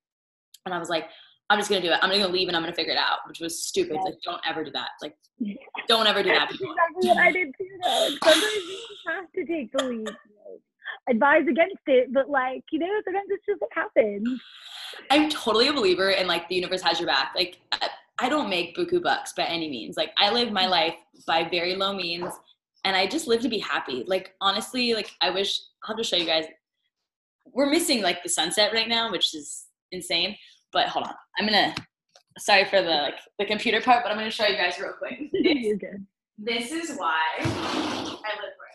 And 0.65 0.73
I 0.73 0.79
was 0.79 0.89
like, 0.89 1.05
I'm 1.49 1.59
just 1.59 1.69
gonna 1.69 1.81
do 1.81 1.91
it. 1.91 1.99
I'm 2.01 2.09
gonna 2.09 2.29
leave 2.29 2.47
and 2.47 2.55
I'm 2.55 2.63
gonna 2.63 2.73
figure 2.73 2.93
it 2.93 2.97
out, 2.97 3.19
which 3.27 3.39
was 3.39 3.63
stupid. 3.63 3.97
Like, 4.03 4.15
don't 4.23 4.41
ever 4.47 4.63
do 4.63 4.71
that. 4.71 4.89
Like, 5.01 5.15
don't 5.87 6.07
ever 6.07 6.23
do 6.23 6.29
that. 6.29 6.49
People. 6.49 6.73
exactly 6.73 7.09
what 7.09 7.17
I 7.17 7.31
did 7.31 7.47
too. 7.57 7.67
Though. 7.83 8.09
Sometimes 8.23 8.53
you 8.55 8.77
have 9.07 9.31
to 9.33 9.45
take 9.45 9.71
the 9.73 9.83
lead. 9.83 10.09
Advise 11.09 11.43
against 11.49 11.81
it, 11.87 12.13
but 12.13 12.29
like 12.29 12.63
you 12.71 12.79
know, 12.79 12.87
sometimes 13.03 13.25
it's 13.29 13.45
just 13.45 13.59
what 13.59 13.69
happens. 13.73 14.41
I'm 15.09 15.29
totally 15.29 15.67
a 15.67 15.73
believer 15.73 16.11
in 16.11 16.27
like 16.27 16.47
the 16.47 16.55
universe 16.55 16.81
has 16.81 16.99
your 16.99 17.07
back. 17.07 17.33
Like 17.35 17.59
I 18.19 18.29
don't 18.29 18.49
make 18.49 18.75
buku 18.75 19.01
bucks 19.01 19.33
by 19.33 19.43
any 19.43 19.69
means. 19.69 19.97
Like 19.97 20.11
I 20.17 20.31
live 20.31 20.51
my 20.51 20.67
life 20.67 20.95
by 21.25 21.47
very 21.49 21.75
low 21.75 21.93
means 21.93 22.31
and 22.83 22.95
I 22.95 23.07
just 23.07 23.27
live 23.27 23.41
to 23.41 23.49
be 23.49 23.59
happy. 23.59 24.03
Like 24.05 24.35
honestly, 24.41 24.93
like 24.93 25.11
I 25.21 25.29
wish 25.29 25.59
I'll 25.83 25.95
have 25.95 25.97
to 25.97 26.03
show 26.03 26.17
you 26.17 26.25
guys. 26.25 26.45
We're 27.53 27.69
missing 27.69 28.01
like 28.01 28.23
the 28.23 28.29
sunset 28.29 28.73
right 28.73 28.87
now, 28.87 29.11
which 29.11 29.33
is 29.33 29.65
insane. 29.91 30.35
But 30.71 30.87
hold 30.87 31.07
on. 31.07 31.13
I'm 31.37 31.45
gonna 31.45 31.75
sorry 32.37 32.65
for 32.65 32.81
the 32.81 32.89
like 32.89 33.15
the 33.39 33.45
computer 33.45 33.81
part, 33.81 34.03
but 34.03 34.11
I'm 34.11 34.17
gonna 34.17 34.31
show 34.31 34.45
you 34.45 34.55
guys 34.55 34.79
real 34.79 34.93
quick. 34.93 35.19
You're 35.31 35.77
good. 35.77 36.05
This 36.37 36.71
is 36.71 36.97
why 36.97 37.19
I 37.39 37.43
live 37.43 38.19
For 38.19 38.70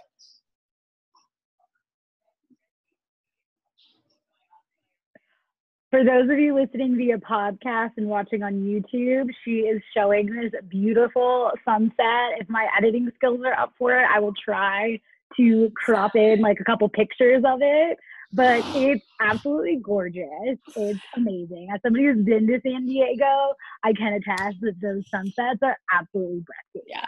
those 6.04 6.28
of 6.30 6.38
you 6.38 6.54
listening 6.54 6.96
via 6.96 7.18
podcast 7.18 7.92
and 7.96 8.06
watching 8.08 8.42
on 8.42 8.54
YouTube, 8.54 9.30
she 9.44 9.60
is 9.60 9.80
showing 9.94 10.26
this 10.26 10.52
beautiful 10.68 11.52
sunset. 11.64 12.38
If 12.40 12.48
my 12.48 12.66
editing 12.76 13.10
skills 13.16 13.40
are 13.44 13.58
up 13.58 13.72
for 13.78 13.92
it, 13.98 14.06
I 14.12 14.18
will 14.18 14.34
try 14.34 15.00
to 15.36 15.70
crop 15.76 16.16
in 16.16 16.40
like 16.40 16.58
a 16.60 16.64
couple 16.64 16.88
pictures 16.88 17.42
of 17.46 17.58
it. 17.62 17.98
But 18.32 18.62
it's 18.74 19.04
absolutely 19.20 19.76
gorgeous. 19.82 20.58
It's 20.74 21.00
amazing. 21.16 21.68
As 21.72 21.80
somebody 21.82 22.06
who's 22.06 22.24
been 22.24 22.46
to 22.48 22.60
San 22.66 22.84
Diego, 22.86 23.54
I 23.84 23.92
can 23.92 24.14
attest 24.14 24.56
that 24.62 24.74
those 24.82 25.08
sunsets 25.08 25.60
are 25.62 25.76
absolutely 25.92 26.44
breathtaking. 26.44 26.88
Yeah. 26.88 27.06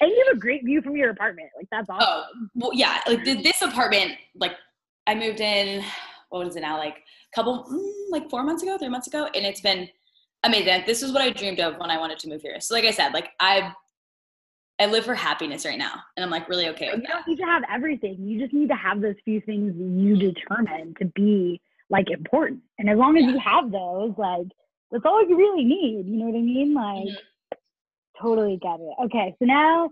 And 0.00 0.10
you 0.10 0.24
have 0.28 0.36
a 0.36 0.40
great 0.40 0.64
view 0.64 0.82
from 0.82 0.96
your 0.96 1.10
apartment. 1.10 1.48
Like 1.56 1.68
that's 1.72 1.86
Oh, 1.88 1.94
awesome. 1.94 2.50
well, 2.54 2.70
yeah. 2.74 3.00
Like 3.06 3.24
this 3.24 3.62
apartment, 3.62 4.12
like 4.34 4.52
I 5.06 5.14
moved 5.14 5.40
in. 5.40 5.82
What 6.28 6.46
is 6.46 6.56
it 6.56 6.60
now? 6.60 6.76
Like 6.78 6.96
couple, 7.34 7.64
mm, 7.70 7.92
like 8.10 8.28
four 8.30 8.42
months 8.42 8.62
ago, 8.62 8.76
three 8.78 8.88
months 8.88 9.06
ago, 9.06 9.28
and 9.34 9.44
it's 9.46 9.60
been 9.60 9.88
amazing. 10.44 10.82
This 10.86 11.02
is 11.02 11.12
what 11.12 11.22
I 11.22 11.30
dreamed 11.30 11.60
of 11.60 11.78
when 11.78 11.90
I 11.90 11.98
wanted 11.98 12.18
to 12.20 12.28
move 12.28 12.42
here. 12.42 12.60
So, 12.60 12.74
like 12.74 12.84
I 12.84 12.90
said, 12.90 13.12
like 13.14 13.30
I, 13.40 13.72
I 14.78 14.86
live 14.86 15.04
for 15.04 15.14
happiness 15.14 15.64
right 15.64 15.78
now, 15.78 15.94
and 16.16 16.24
I'm 16.24 16.30
like 16.30 16.48
really 16.48 16.68
okay 16.70 16.86
You 16.86 17.02
don't 17.02 17.26
need 17.26 17.36
to 17.38 17.44
have 17.44 17.62
everything. 17.72 18.16
You 18.26 18.40
just 18.40 18.52
need 18.52 18.68
to 18.68 18.74
have 18.74 19.00
those 19.00 19.14
few 19.24 19.40
things 19.40 19.74
you 19.76 20.16
determine 20.16 20.94
to 20.98 21.06
be 21.06 21.60
like 21.90 22.10
important. 22.10 22.60
And 22.78 22.88
as 22.88 22.98
long 22.98 23.16
as 23.16 23.24
you 23.24 23.38
have 23.38 23.70
those, 23.70 24.12
like 24.16 24.46
that's 24.90 25.04
all 25.04 25.26
you 25.26 25.36
really 25.36 25.64
need. 25.64 26.06
You 26.06 26.16
know 26.18 26.26
what 26.26 26.38
I 26.38 26.42
mean? 26.42 26.74
Like 26.74 27.04
Mhm. 27.04 27.16
totally 28.20 28.56
get 28.60 28.80
it. 28.80 28.94
Okay, 29.04 29.34
so 29.38 29.44
now 29.44 29.88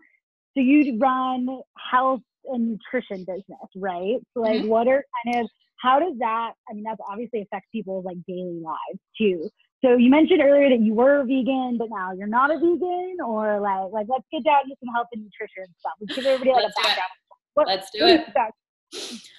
so 0.55 0.61
you 0.61 0.99
run 0.99 1.61
health 1.79 2.23
and 2.47 2.71
nutrition 2.73 3.25
business, 3.25 3.69
right? 3.77 4.19
So 4.35 4.41
like 4.41 4.63
what 4.63 4.89
are 4.89 5.05
kind 5.25 5.45
of 5.45 5.51
how 5.81 5.99
does 5.99 6.15
that 6.19 6.53
I 6.69 6.75
mean 6.75 6.85
that's 6.85 7.01
obviously 7.11 7.43
affects 7.43 7.69
people's 7.73 8.05
like 8.05 8.19
daily 8.27 8.61
lives 8.63 9.01
too. 9.19 9.49
So 9.85 9.97
you 9.97 10.11
mentioned 10.11 10.43
earlier 10.43 10.69
that 10.69 10.81
you 10.81 10.93
were 10.95 11.25
vegan, 11.25 11.77
but 11.79 11.89
now 11.91 12.13
you're 12.13 12.27
not 12.27 12.51
a 12.51 12.59
vegan, 12.59 13.17
or 13.27 13.61
like 13.61 13.91
like 13.93 14.07
let's 14.09 14.25
get 14.31 14.45
down 14.45 14.69
to 14.69 14.75
some 14.85 14.93
health 14.95 15.07
and 15.13 15.23
nutrition 15.25 15.65
stuff. 15.81 15.93
Let's 16.01 16.15
give 16.17 16.27
everybody 16.27 16.51
like 16.51 16.65
Let's 16.65 16.77
a 16.79 16.83
do 16.83 16.89
it. 16.89 16.97
background. 16.97 17.11
What- 17.55 17.67
Let's 17.69 17.91
do 17.91 19.11
it. 19.13 19.21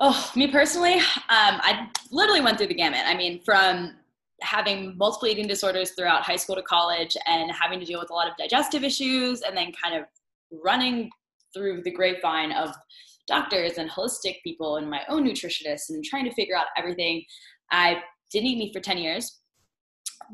Oh, 0.00 0.30
me 0.36 0.46
personally, 0.46 0.94
um, 0.94 1.58
I 1.60 1.88
literally 2.12 2.40
went 2.40 2.56
through 2.56 2.68
the 2.68 2.74
gamut. 2.74 3.00
I 3.04 3.16
mean, 3.16 3.40
from 3.44 3.96
having 4.42 4.96
multiple 4.96 5.26
eating 5.26 5.48
disorders 5.48 5.90
throughout 5.90 6.22
high 6.22 6.36
school 6.36 6.54
to 6.54 6.62
college 6.62 7.16
and 7.26 7.50
having 7.50 7.80
to 7.80 7.84
deal 7.84 7.98
with 7.98 8.10
a 8.10 8.14
lot 8.14 8.28
of 8.30 8.36
digestive 8.36 8.84
issues 8.84 9.40
and 9.42 9.56
then 9.56 9.72
kind 9.72 9.96
of 9.96 10.04
running 10.62 11.10
through 11.52 11.82
the 11.82 11.90
grapevine 11.90 12.52
of 12.52 12.72
doctors 13.28 13.78
and 13.78 13.88
holistic 13.90 14.36
people 14.42 14.76
and 14.76 14.90
my 14.90 15.02
own 15.08 15.24
nutritionist 15.24 15.90
and 15.90 16.04
trying 16.04 16.24
to 16.24 16.32
figure 16.32 16.56
out 16.56 16.66
everything. 16.76 17.22
I 17.70 18.02
didn't 18.32 18.46
eat 18.48 18.58
meat 18.58 18.72
for 18.74 18.80
10 18.80 18.98
years. 18.98 19.40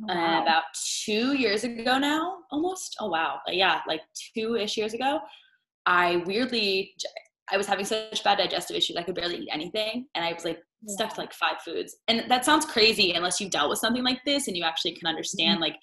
Uh, 0.08 0.14
Wow. 0.14 0.42
about 0.42 0.62
two 1.04 1.34
years 1.36 1.62
ago 1.62 1.98
now, 1.98 2.38
almost. 2.50 2.96
Oh, 3.00 3.08
wow. 3.08 3.38
Uh, 3.46 3.52
yeah, 3.52 3.80
like 3.86 4.00
two 4.34 4.56
ish 4.56 4.76
years 4.76 4.94
ago, 4.94 5.20
I 5.86 6.16
weirdly, 6.26 6.94
I 7.52 7.56
was 7.56 7.66
having 7.66 7.84
such 7.84 8.24
bad 8.24 8.38
digestive 8.38 8.76
issues, 8.76 8.96
I 8.96 9.02
could 9.02 9.14
barely 9.14 9.36
eat 9.36 9.48
anything. 9.52 10.06
And 10.14 10.24
I 10.24 10.32
was 10.32 10.44
like 10.44 10.58
stuck 10.88 11.14
to 11.14 11.20
like 11.20 11.32
five 11.34 11.60
foods. 11.64 11.96
And 12.08 12.24
that 12.28 12.44
sounds 12.44 12.64
crazy 12.64 13.12
unless 13.12 13.40
you've 13.40 13.50
dealt 13.50 13.70
with 13.70 13.78
something 13.78 14.02
like 14.02 14.20
this 14.24 14.48
and 14.48 14.56
you 14.56 14.64
actually 14.64 14.94
can 14.94 15.06
understand, 15.06 15.60
like, 15.60 15.76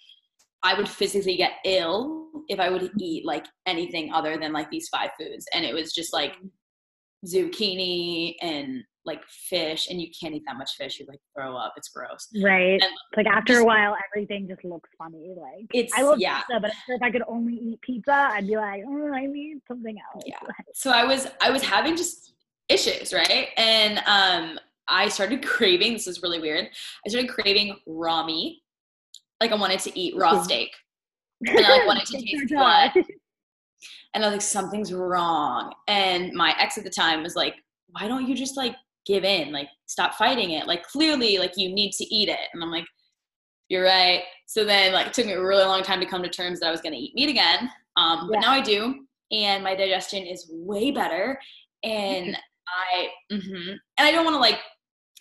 I 0.63 0.73
would 0.75 0.89
physically 0.89 1.37
get 1.37 1.53
ill 1.65 2.27
if 2.47 2.59
I 2.59 2.69
would 2.69 2.91
eat 2.99 3.25
like 3.25 3.45
anything 3.65 4.11
other 4.13 4.37
than 4.37 4.53
like 4.53 4.69
these 4.69 4.89
five 4.89 5.09
foods. 5.19 5.45
And 5.53 5.65
it 5.65 5.73
was 5.73 5.93
just 5.93 6.13
like 6.13 6.35
zucchini 7.25 8.35
and 8.41 8.83
like 9.03 9.23
fish, 9.27 9.87
and 9.89 9.99
you 9.99 10.07
can't 10.19 10.35
eat 10.35 10.43
that 10.45 10.57
much 10.57 10.75
fish. 10.75 10.99
You 10.99 11.07
like 11.09 11.19
throw 11.35 11.55
up. 11.55 11.73
It's 11.75 11.89
gross. 11.89 12.27
Right. 12.41 12.79
And 12.81 12.91
like 13.17 13.25
after 13.25 13.53
just- 13.53 13.63
a 13.63 13.65
while, 13.65 13.95
everything 14.13 14.47
just 14.47 14.63
looks 14.63 14.89
funny. 14.97 15.33
Like 15.35 15.65
It's 15.73 15.93
I 15.97 16.03
love 16.03 16.19
yeah. 16.19 16.41
pizza, 16.41 16.59
but 16.59 16.71
if 16.87 17.01
I 17.01 17.09
could 17.09 17.23
only 17.27 17.55
eat 17.55 17.81
pizza, 17.81 18.13
I'd 18.13 18.47
be 18.47 18.57
like, 18.57 18.83
oh, 18.87 19.11
I 19.13 19.25
need 19.25 19.57
something 19.67 19.95
else. 20.13 20.23
Yeah. 20.27 20.37
so 20.73 20.91
I 20.91 21.03
was 21.03 21.27
I 21.41 21.49
was 21.49 21.63
having 21.63 21.95
just 21.95 22.33
issues, 22.69 23.11
right? 23.13 23.47
And 23.57 23.99
um 24.05 24.59
I 24.87 25.09
started 25.09 25.43
craving, 25.45 25.93
this 25.93 26.05
is 26.07 26.21
really 26.21 26.39
weird. 26.39 26.67
I 27.05 27.09
started 27.09 27.29
craving 27.29 27.77
raw 27.87 28.23
meat. 28.23 28.61
Like 29.39 29.51
I 29.51 29.55
wanted 29.55 29.79
to 29.79 29.99
eat 29.99 30.15
raw 30.15 30.43
steak. 30.43 30.71
And 31.47 31.65
I 31.65 31.77
like 31.77 31.87
wanted 31.87 32.05
to 32.05 32.21
taste 32.21 32.49
blood. 32.49 32.91
And 34.13 34.23
I 34.23 34.27
was 34.27 34.33
like, 34.33 34.41
something's 34.41 34.93
wrong. 34.93 35.73
And 35.87 36.33
my 36.33 36.53
ex 36.59 36.77
at 36.77 36.83
the 36.83 36.89
time 36.89 37.23
was 37.23 37.35
like, 37.35 37.55
why 37.89 38.07
don't 38.07 38.27
you 38.27 38.35
just 38.35 38.57
like 38.57 38.75
give 39.05 39.23
in? 39.23 39.51
Like 39.51 39.69
stop 39.85 40.15
fighting 40.15 40.51
it. 40.51 40.67
Like 40.67 40.83
clearly 40.83 41.37
like 41.37 41.53
you 41.57 41.73
need 41.73 41.91
to 41.93 42.03
eat 42.13 42.29
it. 42.29 42.39
And 42.53 42.63
I'm 42.63 42.71
like, 42.71 42.85
you're 43.69 43.83
right. 43.85 44.21
So 44.47 44.65
then 44.65 44.91
like 44.93 45.07
it 45.07 45.13
took 45.13 45.25
me 45.25 45.33
a 45.33 45.41
really 45.43 45.63
long 45.63 45.81
time 45.83 45.99
to 46.01 46.05
come 46.05 46.23
to 46.23 46.29
terms 46.29 46.59
that 46.59 46.67
I 46.67 46.71
was 46.71 46.81
gonna 46.81 46.97
eat 46.97 47.15
meat 47.15 47.29
again. 47.29 47.69
Um, 47.97 48.27
but 48.27 48.35
Yeah. 48.35 48.39
now 48.41 48.51
I 48.51 48.61
do. 48.61 49.05
And 49.31 49.63
my 49.63 49.75
digestion 49.75 50.25
is 50.25 50.49
way 50.51 50.91
better. 50.91 51.39
And 51.83 52.37
I 52.67 53.09
mhm. 53.31 53.71
and 53.97 54.07
I 54.07 54.11
don't 54.11 54.25
want 54.25 54.35
to 54.35 54.39
like 54.41 54.59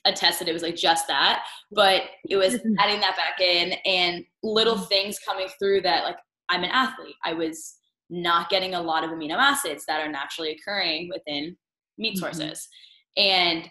attest 0.04 0.38
that 0.40 0.48
it 0.48 0.52
was 0.52 0.62
like 0.62 0.76
just 0.76 1.06
that, 1.08 1.44
but 1.70 2.02
it 2.28 2.36
was 2.36 2.54
Mhm. 2.54 2.74
adding 2.78 3.00
that 3.00 3.16
back 3.16 3.40
in 3.40 3.72
and 3.84 4.24
little 4.42 4.74
Mm-hmm. 4.74 4.84
things 4.86 5.18
coming 5.20 5.48
through 5.58 5.82
that 5.82 6.04
like 6.04 6.16
I'm 6.48 6.64
an 6.64 6.70
athlete. 6.70 7.14
I 7.24 7.34
was 7.34 7.76
not 8.10 8.50
getting 8.50 8.74
a 8.74 8.82
lot 8.82 9.04
of 9.04 9.10
amino 9.10 9.36
acids 9.36 9.84
that 9.86 10.04
are 10.04 10.10
naturally 10.10 10.50
occurring 10.52 11.08
within 11.12 11.56
meat 11.96 12.16
Mhm. 12.16 12.20
sources. 12.20 12.68
And 13.16 13.70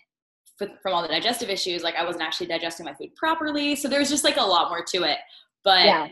f- 0.62 0.70
from 0.82 0.94
all 0.94 1.02
the 1.02 1.08
digestive 1.08 1.50
issues, 1.50 1.84
like 1.84 1.96
I 1.96 2.06
wasn't 2.06 2.24
actually 2.24 2.48
digesting 2.48 2.86
my 2.86 2.94
food 2.94 3.14
properly. 3.16 3.76
So 3.76 3.88
there 3.88 4.00
was 4.00 4.10
just 4.10 4.24
like 4.24 4.38
a 4.38 4.44
lot 4.44 4.70
more 4.70 4.84
to 4.84 5.04
it. 5.04 5.20
But 5.64 5.86
Yeah. 5.86 6.10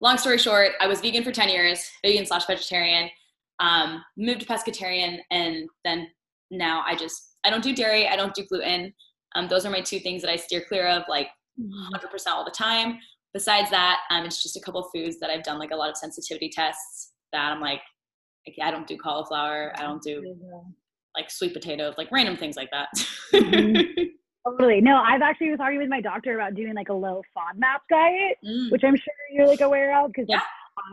long 0.00 0.18
story 0.18 0.38
short, 0.38 0.72
I 0.80 0.86
was 0.86 1.00
vegan 1.00 1.24
for 1.24 1.32
10 1.32 1.48
years, 1.48 1.88
vegan 2.02 2.26
slash 2.26 2.46
vegetarian, 2.46 3.10
um, 3.60 4.04
moved 4.16 4.40
to 4.40 4.46
pescatarian, 4.46 5.20
and 5.30 5.68
then 5.84 6.10
now 6.50 6.82
I 6.86 6.94
just, 6.96 7.36
I 7.44 7.50
don't 7.50 7.62
do 7.62 7.74
dairy, 7.74 8.06
I 8.08 8.16
don't 8.16 8.34
do 8.34 8.44
gluten. 8.44 8.94
Um, 9.34 9.48
those 9.48 9.64
are 9.64 9.70
my 9.70 9.80
two 9.80 10.00
things 10.00 10.22
that 10.22 10.30
I 10.30 10.36
steer 10.36 10.62
clear 10.66 10.86
of 10.88 11.04
like 11.08 11.28
100% 11.58 12.34
all 12.34 12.44
the 12.44 12.50
time. 12.50 13.00
Besides 13.36 13.68
that, 13.68 13.98
um, 14.08 14.24
it's 14.24 14.42
just 14.42 14.56
a 14.56 14.60
couple 14.60 14.80
of 14.82 14.86
foods 14.94 15.20
that 15.20 15.28
I've 15.28 15.42
done 15.42 15.58
like 15.58 15.70
a 15.70 15.76
lot 15.76 15.90
of 15.90 15.96
sensitivity 15.98 16.48
tests 16.48 17.12
that 17.34 17.52
I'm 17.52 17.60
like, 17.60 17.82
like, 18.46 18.56
I 18.62 18.70
don't 18.70 18.86
do 18.86 18.96
cauliflower, 18.96 19.74
I 19.76 19.82
don't 19.82 20.00
do 20.02 20.34
like 21.14 21.30
sweet 21.30 21.52
potatoes, 21.52 21.92
like 21.98 22.10
random 22.10 22.38
things 22.38 22.56
like 22.56 22.70
that. 22.70 22.88
Mhm. 23.34 24.08
Totally. 24.46 24.80
No, 24.80 24.96
I've 24.96 25.20
actually 25.20 25.50
was 25.50 25.58
talking 25.58 25.76
with 25.76 25.90
my 25.90 26.00
doctor 26.00 26.34
about 26.34 26.54
doing 26.54 26.72
like 26.74 26.88
a 26.88 26.94
low 26.94 27.20
FODMAP 27.36 27.80
diet, 27.90 28.38
Mm. 28.42 28.70
which 28.72 28.82
I'm 28.84 28.96
sure 28.96 29.12
you're 29.30 29.46
like 29.46 29.60
aware 29.60 30.02
of 30.02 30.12
because 30.12 30.24
Yeah. 30.30 30.40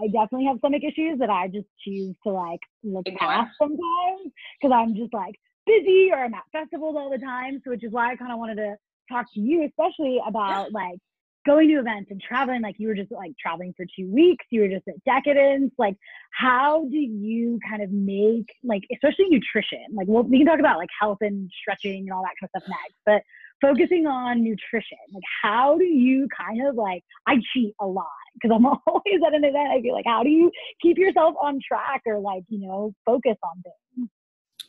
I 0.01 0.07
definitely 0.07 0.45
have 0.47 0.57
stomach 0.57 0.83
issues 0.83 1.19
that 1.19 1.29
I 1.29 1.47
just 1.47 1.67
choose 1.79 2.13
to 2.25 2.29
like 2.33 2.59
look 2.83 3.07
Ignore. 3.07 3.19
past 3.19 3.51
sometimes 3.57 4.33
because 4.59 4.73
I'm 4.75 4.95
just 4.95 5.13
like 5.13 5.35
busy 5.65 6.09
or 6.11 6.17
I'm 6.25 6.33
at 6.33 6.43
festivals 6.51 6.97
all 6.97 7.09
the 7.09 7.19
time. 7.19 7.61
So 7.63 7.69
which 7.71 7.85
is 7.85 7.93
why 7.93 8.11
I 8.11 8.15
kind 8.17 8.33
of 8.33 8.37
wanted 8.39 8.55
to 8.55 8.75
talk 9.09 9.27
to 9.33 9.39
you, 9.39 9.63
especially 9.65 10.19
about 10.27 10.73
like 10.73 10.99
going 11.45 11.67
to 11.69 11.75
events 11.75 12.11
and 12.11 12.21
traveling. 12.21 12.61
Like 12.61 12.75
you 12.77 12.87
were 12.87 12.95
just 12.95 13.11
like 13.11 13.33
traveling 13.39 13.73
for 13.75 13.85
two 13.97 14.09
weeks. 14.09 14.45
You 14.49 14.61
were 14.61 14.67
just 14.67 14.87
at 14.87 15.03
Decadence. 15.05 15.73
Like 15.77 15.95
how 16.31 16.85
do 16.89 16.97
you 16.97 17.59
kind 17.69 17.81
of 17.81 17.91
make 17.91 18.47
like 18.63 18.83
especially 18.93 19.25
nutrition? 19.29 19.85
Like 19.93 20.07
well, 20.07 20.23
we 20.23 20.39
can 20.39 20.47
talk 20.47 20.59
about 20.59 20.77
like 20.77 20.89
health 20.99 21.19
and 21.21 21.49
stretching 21.61 22.01
and 22.01 22.11
all 22.11 22.23
that 22.23 22.33
kind 22.39 22.49
of 22.53 22.61
stuff 22.61 22.69
next, 22.69 22.95
but 23.05 23.21
focusing 23.61 24.05
on 24.05 24.43
nutrition 24.43 24.97
like 25.13 25.23
how 25.41 25.77
do 25.77 25.85
you 25.85 26.27
kind 26.37 26.67
of 26.67 26.75
like 26.75 27.01
i 27.27 27.35
cheat 27.53 27.73
a 27.79 27.85
lot 27.85 28.07
because 28.33 28.53
i'm 28.53 28.65
always 28.87 29.21
at 29.25 29.33
an 29.33 29.45
event 29.45 29.69
i 29.71 29.81
feel 29.81 29.93
like 29.93 30.03
how 30.05 30.21
do 30.21 30.29
you 30.29 30.51
keep 30.81 30.97
yourself 30.97 31.33
on 31.41 31.59
track 31.65 32.01
or 32.05 32.19
like 32.19 32.43
you 32.49 32.67
know 32.67 32.93
focus 33.05 33.37
on 33.41 33.63
things 33.63 34.09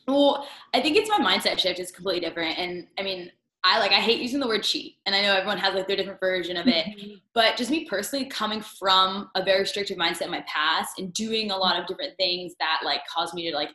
Well, 0.07 0.47
I 0.73 0.81
think 0.81 0.97
it's 0.97 1.09
my 1.09 1.19
mindset 1.19 1.59
shift 1.59 1.79
is 1.79 1.91
completely 1.91 2.21
different. 2.21 2.59
And 2.59 2.87
I 2.99 3.03
mean, 3.03 3.31
I 3.65 3.79
like 3.79 3.91
I 3.91 3.95
hate 3.95 4.21
using 4.21 4.39
the 4.39 4.47
word 4.47 4.63
cheat. 4.63 4.97
And 5.05 5.15
I 5.15 5.21
know 5.21 5.33
everyone 5.33 5.57
has 5.57 5.73
like 5.73 5.87
their 5.87 5.97
different 5.97 6.19
version 6.19 6.55
of 6.55 6.67
it. 6.67 6.85
But 7.33 7.57
just 7.57 7.69
me 7.69 7.83
personally 7.83 8.27
coming 8.27 8.61
from 8.61 9.29
a 9.35 9.43
very 9.43 9.59
restrictive 9.59 9.97
mindset 9.97 10.21
in 10.21 10.31
my 10.31 10.45
past 10.47 10.99
and 10.99 11.11
doing 11.11 11.51
a 11.51 11.57
lot 11.57 11.77
of 11.77 11.85
different 11.85 12.15
things 12.15 12.53
that 12.61 12.79
like 12.85 13.01
caused 13.13 13.33
me 13.33 13.51
to 13.51 13.53
like 13.53 13.71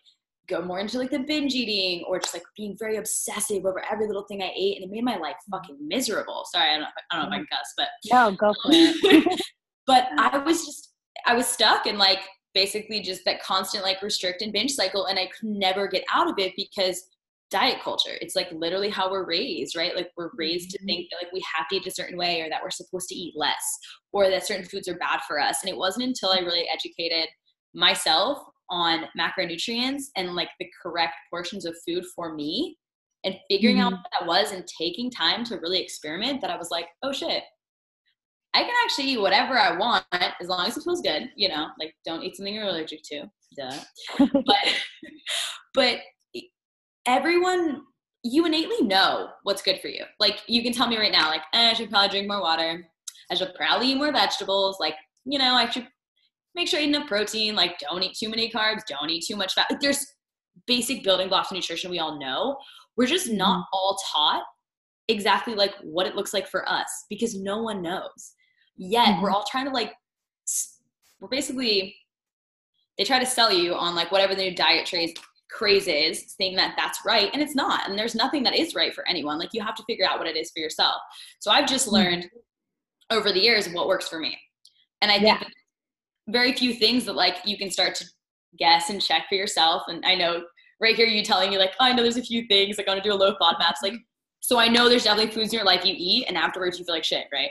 go 0.49 0.63
more 0.63 0.81
into 0.81 0.99
like 0.99 1.11
the 1.11 1.19
binge 1.19 1.55
eating 1.55 2.03
or 2.09 2.19
just 2.19 2.33
like 2.33 2.43
being 2.57 2.75
very 2.79 2.97
obsessive 2.97 3.67
over 3.67 3.85
every 3.93 4.07
little 4.07 4.25
thing 4.25 4.41
I 4.41 4.51
ate 4.57 4.77
and 4.77 4.85
it 4.87 4.91
made 4.91 5.05
my 5.05 5.19
life 5.19 5.35
mm-hmm. 5.35 5.57
fucking 5.57 5.77
miserable. 5.87 6.47
Sorry, 6.51 6.71
I 6.71 6.79
don't, 6.79 6.89
I 7.11 7.17
don't 7.17 7.29
know 7.29 7.29
if 7.29 7.33
I 7.33 7.37
can 7.37 7.45
mm-hmm. 7.45 7.55
cuss, 7.55 7.75
but 7.77 7.89
no 8.11 8.33
go 8.33 8.55
for 8.63 8.71
it 8.73 9.41
but 9.87 10.09
I 10.19 10.39
was 10.39 10.65
just 10.65 10.95
I 11.27 11.35
was 11.35 11.47
stuck 11.47 11.87
in 11.87 11.99
like 11.99 12.21
basically 12.55 13.03
just 13.03 13.25
that 13.27 13.43
constant 13.43 13.85
like 13.85 14.01
restrict 14.03 14.41
and 14.41 14.53
binge 14.53 14.73
cycle 14.73 15.07
and 15.07 15.19
I 15.19 15.27
could 15.27 15.51
never 15.51 15.87
get 15.87 16.05
out 16.13 16.31
of 16.31 16.39
it 16.39 16.55
because 16.57 17.09
diet 17.51 17.81
culture 17.83 18.17
it's 18.21 18.37
like 18.37 18.49
literally 18.53 18.89
how 18.91 19.11
we're 19.11 19.27
raised 19.27 19.77
right 19.77 19.97
like 19.97 20.11
we're 20.17 20.31
raised 20.37 20.71
to 20.71 20.79
think 20.85 21.07
that 21.11 21.17
like 21.23 21.33
we 21.33 21.43
have 21.57 21.67
to 21.69 21.77
eat 21.77 21.87
a 21.87 21.91
certain 21.91 22.17
way 22.17 22.41
or 22.41 22.49
that 22.49 22.63
we're 22.63 22.71
supposed 22.71 23.09
to 23.09 23.15
eat 23.15 23.35
less 23.37 23.79
or 24.13 24.31
that 24.31 24.47
certain 24.47 24.65
foods 24.65 24.89
are 24.89 24.97
bad 24.99 25.21
for 25.27 25.41
us 25.41 25.63
and 25.63 25.71
it 25.71 25.77
wasn't 25.77 26.05
until 26.05 26.31
I 26.31 26.39
really 26.39 26.67
educated 26.73 27.29
myself 27.75 28.39
on 28.69 29.05
macronutrients 29.19 30.05
and 30.17 30.35
like 30.35 30.51
the 30.61 30.67
correct 30.83 31.15
portions 31.29 31.65
of 31.65 31.77
food 31.87 32.05
for 32.15 32.35
me 32.35 32.77
and 33.25 33.37
figuring 33.51 33.81
out 33.81 33.93
Mhm. 33.93 33.97
what 33.97 34.11
that 34.21 34.27
was 34.27 34.53
and 34.53 34.65
taking 34.81 35.11
time 35.11 35.45
to 35.45 35.57
really 35.59 35.81
experiment 35.83 36.41
that 36.41 36.51
I 36.51 36.57
was 36.57 36.71
like 36.71 36.87
oh 37.03 37.13
shit 37.13 37.43
I 38.55 38.63
can 38.63 38.75
actually 38.85 39.05
eat 39.11 39.21
whatever 39.21 39.57
I 39.57 39.77
want 39.77 40.05
as 40.13 40.49
long 40.49 40.67
as 40.67 40.77
it 40.77 40.83
feels 40.83 41.03
good. 41.03 41.31
You 41.37 41.49
know, 41.51 41.69
like 41.79 41.95
don't 42.05 42.25
eat 42.25 42.35
something 42.37 42.53
you're 42.53 42.65
allergic 42.65 43.01
to. 43.05 43.31
Duh. 43.57 43.79
but 44.19 44.75
but 45.75 45.99
everyone, 47.11 47.83
you 48.23 48.47
innately 48.47 48.83
know 48.83 49.31
what's 49.43 49.63
good 49.63 49.81
for 49.81 49.89
you. 49.89 50.05
Like 50.19 50.43
you 50.47 50.63
can 50.63 50.73
tell 50.73 50.87
me 50.89 50.97
right 50.97 51.13
now, 51.13 51.29
like 51.29 51.43
eh, 51.53 51.71
I 51.71 51.75
should 51.75 51.91
probably 51.91 52.09
drink 52.09 52.29
more 52.29 52.41
water. 52.41 52.87
I 53.31 53.35
should 53.35 53.55
probably 53.55 53.89
eat 53.89 53.97
more 53.97 54.13
vegetables. 54.13 54.79
Like 54.79 54.95
you 55.25 55.39
know, 55.39 55.55
I 55.55 55.69
should 55.69 55.87
make 56.55 56.69
sure 56.69 56.81
you 56.81 56.87
eat 56.87 56.95
enough 56.95 57.09
protein, 57.09 57.55
like 57.55 57.79
don't 57.79 58.03
eat 58.03 58.17
too 58.17 58.29
many 58.29 58.51
carbs, 58.51 58.83
don't 58.89 59.11
eat 59.11 59.25
too 59.27 59.37
much 59.37 59.55
fat. 59.55 59.67
Like, 59.71 59.81
there's 59.81 60.05
basic 60.67 61.03
building 61.03 61.29
blocks 61.29 61.51
of 61.51 61.57
nutrition 61.57 61.91
we 61.91 61.99
all 61.99 62.19
know. 62.19 62.57
We're 62.97 63.07
just 63.07 63.31
not 63.31 63.61
Mhm. 63.61 63.67
all 63.73 63.99
taught 64.13 64.45
exactly 65.09 65.55
like 65.55 65.75
what 65.83 66.07
it 66.07 66.15
looks 66.15 66.33
like 66.33 66.47
for 66.47 66.69
us 66.69 67.07
because 67.09 67.35
no 67.35 67.63
one 67.63 67.83
knows. 67.83 68.35
Yet 68.77 69.21
we're 69.21 69.31
all 69.31 69.45
trying 69.51 69.67
to 69.67 69.73
like 69.73 69.95
we're 71.21 71.29
basically 71.29 71.97
they 72.99 73.05
try 73.05 73.19
to 73.19 73.27
sell 73.27 73.53
you 73.53 73.75
on 73.75 73.95
like 73.95 74.13
whatever 74.13 74.35
the 74.35 74.43
new 74.43 74.55
diet 74.55 74.89
craze 74.89 75.15
is, 75.61 76.35
saying 76.39 76.57
that 76.57 76.75
that's 76.77 77.01
right, 77.05 77.31
and 77.33 77.43
it's 77.43 77.55
not. 77.55 77.89
And 77.89 77.99
there's 77.99 78.15
nothing 78.15 78.43
that 78.45 78.57
is 78.57 78.75
right 78.75 78.95
for 78.95 79.07
anyone. 79.09 79.39
Like 79.39 79.51
you 79.53 79.63
have 79.63 79.75
to 79.77 79.83
figure 79.85 80.07
out 80.09 80.19
what 80.19 80.29
it 80.29 80.37
is 80.37 80.51
for 80.51 80.61
yourself. 80.61 81.01
So 81.39 81.51
I've 81.51 81.69
just 81.69 81.89
Mhm. 81.89 81.93
learned 81.93 82.31
over 83.11 83.33
the 83.33 83.41
years 83.41 83.69
what 83.69 83.89
works 83.89 84.09
for 84.09 84.19
me, 84.19 84.39
and 85.03 85.11
I 85.11 85.15
think 85.15 85.27
Yeah. 85.27 85.39
that 85.39 85.53
very 86.29 86.53
few 86.53 86.75
things 86.75 87.05
that 87.07 87.15
like 87.15 87.39
you 87.45 87.59
can 87.59 87.71
start 87.71 87.95
to 87.97 88.05
guess 88.59 88.89
and 88.91 89.03
check 89.03 89.29
for 89.29 89.35
yourself. 89.35 89.83
And 89.89 90.05
I 90.07 90.15
know 90.15 90.45
right 90.81 90.95
here 90.97 91.07
you 91.07 91.23
telling 91.25 91.51
me 91.51 91.59
like, 91.59 91.75
oh, 91.81 91.85
I 91.85 91.93
know 91.93 92.03
there's 92.03 92.17
a 92.17 92.23
few 92.23 92.47
things 92.47 92.79
like 92.79 92.89
I 92.89 92.93
want 92.93 93.03
to 93.03 93.09
do 93.09 93.15
a 93.15 93.17
low 93.19 93.35
FODMAPs. 93.37 93.83
Like, 93.83 93.95
so 94.41 94.59
I 94.59 94.69
know 94.69 94.89
there's 94.89 95.05
definitely 95.05 95.33
foods 95.33 95.53
in 95.53 95.57
your 95.59 95.67
life 95.67 95.85
you 95.85 95.95
eat, 95.97 96.27
and 96.29 96.37
afterwards 96.37 96.79
you 96.79 96.85
feel 96.85 96.95
like 96.95 97.05
shit, 97.05 97.27
right? 97.33 97.51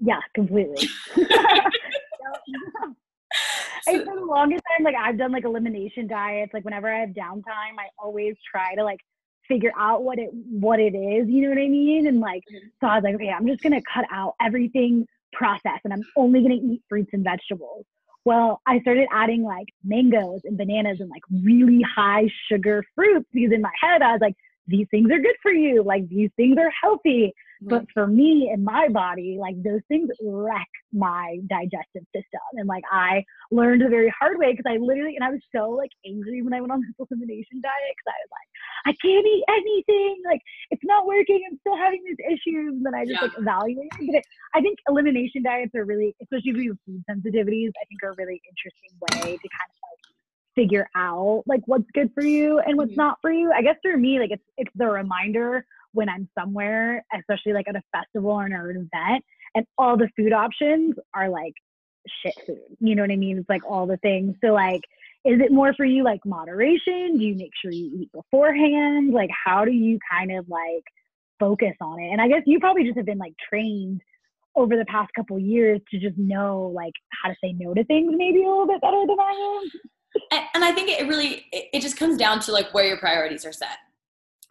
Yeah, 0.00 0.20
completely. 0.34 0.88
and 3.86 4.04
for 4.04 4.14
the 4.14 4.24
longest 4.24 4.62
time, 4.70 4.84
like 4.84 4.94
I've 4.94 5.18
done 5.18 5.32
like 5.32 5.44
elimination 5.44 6.06
diets. 6.06 6.52
Like 6.54 6.64
whenever 6.64 6.92
I 6.92 7.00
have 7.00 7.10
downtime, 7.10 7.78
I 7.78 7.88
always 7.98 8.36
try 8.50 8.74
to 8.74 8.84
like 8.84 9.00
figure 9.48 9.72
out 9.78 10.02
what 10.02 10.18
it 10.18 10.30
what 10.32 10.80
it 10.80 10.94
is. 10.94 11.28
You 11.28 11.42
know 11.42 11.48
what 11.48 11.58
I 11.58 11.68
mean? 11.68 12.06
And 12.06 12.20
like 12.20 12.42
mm-hmm. 12.52 12.68
so 12.80 12.86
I 12.86 12.96
was 12.96 13.04
like, 13.04 13.14
okay, 13.16 13.30
I'm 13.30 13.46
just 13.46 13.62
gonna 13.62 13.82
cut 13.92 14.04
out 14.10 14.34
everything 14.40 15.06
processed 15.32 15.84
and 15.84 15.92
I'm 15.92 16.02
only 16.16 16.42
gonna 16.42 16.54
eat 16.54 16.82
fruits 16.88 17.10
and 17.12 17.24
vegetables. 17.24 17.84
Well, 18.24 18.60
I 18.66 18.80
started 18.80 19.08
adding 19.12 19.44
like 19.44 19.68
mangoes 19.82 20.42
and 20.44 20.56
bananas 20.56 21.00
and 21.00 21.08
like 21.08 21.22
really 21.44 21.82
high 21.82 22.28
sugar 22.48 22.84
fruits 22.94 23.26
because 23.32 23.52
in 23.52 23.62
my 23.62 23.72
head 23.80 24.02
I 24.02 24.12
was 24.12 24.20
like, 24.20 24.34
these 24.66 24.86
things 24.90 25.10
are 25.10 25.18
good 25.18 25.36
for 25.42 25.52
you. 25.52 25.82
Like 25.82 26.08
these 26.08 26.30
things 26.36 26.56
are 26.58 26.70
healthy. 26.82 27.34
But 27.62 27.84
for 27.92 28.06
me 28.06 28.50
and 28.52 28.64
my 28.64 28.88
body, 28.88 29.36
like 29.38 29.62
those 29.62 29.82
things 29.88 30.08
wreck 30.22 30.68
my 30.92 31.38
digestive 31.48 32.04
system. 32.14 32.40
And 32.54 32.66
like 32.66 32.84
I 32.90 33.24
learned 33.50 33.82
the 33.82 33.88
very 33.88 34.12
hard 34.18 34.38
way 34.38 34.52
because 34.52 34.64
I 34.66 34.78
literally, 34.78 35.16
and 35.16 35.24
I 35.24 35.30
was 35.30 35.40
so 35.54 35.70
like 35.70 35.90
angry 36.06 36.42
when 36.42 36.54
I 36.54 36.60
went 36.60 36.72
on 36.72 36.80
this 36.98 37.06
elimination 37.10 37.60
diet 37.60 37.94
because 37.96 38.08
I 38.08 38.18
was 38.24 38.30
like, 38.32 38.50
I 38.86 38.92
can't 39.02 39.26
eat 39.26 39.44
anything. 39.48 40.16
Like 40.24 40.40
it's 40.70 40.82
not 40.84 41.06
working. 41.06 41.42
I'm 41.50 41.58
still 41.60 41.76
having 41.76 42.02
these 42.06 42.18
issues. 42.26 42.72
And 42.74 42.84
then 42.86 42.94
I 42.94 43.04
just 43.04 43.20
Yeah. 43.20 43.28
like 43.28 43.32
evaluated. 43.36 43.92
But 44.06 44.16
it, 44.16 44.24
I 44.54 44.60
think 44.60 44.78
elimination 44.88 45.42
diets 45.42 45.74
are 45.74 45.84
really, 45.84 46.14
especially 46.22 46.52
if 46.52 46.56
you 46.56 46.70
have 46.72 46.80
food 46.86 47.04
sensitivities, 47.10 47.70
I 47.80 47.84
think 47.88 48.02
are 48.02 48.10
a 48.12 48.14
really 48.16 48.40
interesting 48.48 48.92
way 49.00 49.36
to 49.36 49.48
kind 49.52 49.70
of 49.70 49.76
like 49.84 50.00
figure 50.56 50.88
out 50.96 51.42
like 51.46 51.60
what's 51.66 51.88
good 51.94 52.10
for 52.14 52.24
you 52.24 52.58
and 52.60 52.76
what's 52.76 52.92
Mhm. 52.92 52.96
not 52.96 53.18
for 53.20 53.30
you. 53.32 53.52
I 53.52 53.62
guess 53.62 53.76
for 53.82 53.96
me, 53.96 54.18
like 54.18 54.30
it's 54.30 54.44
it's 54.56 54.70
the 54.74 54.86
reminder 54.88 55.66
when 55.92 56.08
I'm 56.08 56.28
somewhere, 56.38 57.04
especially 57.16 57.52
like 57.52 57.68
at 57.68 57.76
a 57.76 57.82
festival 57.92 58.30
or 58.30 58.44
an 58.44 58.76
event, 58.92 59.24
and 59.54 59.66
all 59.78 59.96
the 59.96 60.08
food 60.16 60.32
options 60.32 60.94
are 61.14 61.28
like 61.28 61.54
shit 62.22 62.34
food. 62.46 62.76
You 62.80 62.94
know 62.94 63.02
what 63.02 63.10
I 63.10 63.16
mean? 63.16 63.38
It's 63.38 63.48
like 63.48 63.64
all 63.68 63.86
the 63.86 63.96
things. 63.98 64.36
So 64.42 64.52
like, 64.52 64.82
is 65.24 65.40
it 65.40 65.52
more 65.52 65.74
for 65.74 65.84
you 65.84 66.02
like 66.04 66.20
moderation? 66.24 67.18
Do 67.18 67.24
you 67.24 67.34
make 67.34 67.52
sure 67.60 67.70
you 67.70 67.90
eat 68.00 68.12
beforehand? 68.12 69.12
Like, 69.12 69.30
how 69.44 69.64
do 69.64 69.72
you 69.72 69.98
kind 70.10 70.32
of 70.32 70.48
like 70.48 70.84
focus 71.38 71.74
on 71.80 72.00
it? 72.00 72.10
And 72.10 72.20
I 72.20 72.28
guess 72.28 72.42
you 72.46 72.58
probably 72.58 72.84
just 72.84 72.96
have 72.96 73.06
been 73.06 73.18
like 73.18 73.34
trained 73.48 74.00
over 74.56 74.76
the 74.76 74.84
past 74.86 75.10
couple 75.14 75.38
years 75.38 75.80
to 75.90 75.98
just 75.98 76.16
know 76.18 76.72
like 76.74 76.92
how 77.22 77.28
to 77.28 77.34
say 77.42 77.52
no 77.52 77.74
to 77.74 77.84
things 77.84 78.12
maybe 78.16 78.42
a 78.42 78.48
little 78.48 78.66
bit 78.66 78.80
better 78.80 79.02
than 79.06 79.18
I 79.18 79.60
am. 79.62 80.40
and, 80.54 80.64
I 80.64 80.72
think 80.72 80.88
it 80.88 81.06
really 81.06 81.46
it 81.52 81.80
just 81.80 81.96
comes 81.96 82.18
down 82.18 82.40
to 82.40 82.52
like 82.52 82.72
where 82.74 82.84
your 82.84 82.96
priorities 82.96 83.44
are 83.44 83.52
set. 83.52 83.78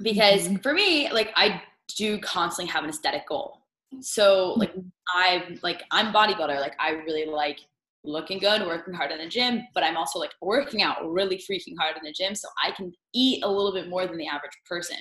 Because 0.01 0.47
Mhm. 0.47 0.63
for 0.63 0.73
me, 0.73 1.11
like 1.11 1.31
I 1.35 1.61
do 1.97 2.19
constantly 2.19 2.71
have 2.71 2.83
an 2.83 2.89
aesthetic 2.89 3.27
goal. 3.27 3.57
So 4.01 4.53
like 4.57 4.73
i'm 5.15 5.59
like 5.63 5.83
I'm 5.91 6.13
bodybuilder. 6.13 6.59
Like 6.59 6.75
I 6.79 6.91
really 6.91 7.25
like 7.25 7.59
looking 8.03 8.37
good, 8.39 8.61
working 8.61 8.93
hard 8.93 9.11
in 9.11 9.17
the 9.17 9.27
gym, 9.27 9.63
but 9.73 9.83
I'm 9.83 9.97
also 9.97 10.19
like 10.19 10.31
working 10.41 10.81
out 10.83 10.97
really 11.11 11.37
freaking 11.37 11.73
hard 11.77 11.97
in 11.97 12.03
the 12.03 12.13
gym 12.13 12.33
so 12.35 12.47
I 12.63 12.71
can 12.71 12.93
eat 13.13 13.43
a 13.43 13.49
little 13.51 13.73
bit 13.73 13.89
more 13.89 14.05
than 14.07 14.17
the 14.17 14.27
average 14.27 14.53
person. 14.65 14.97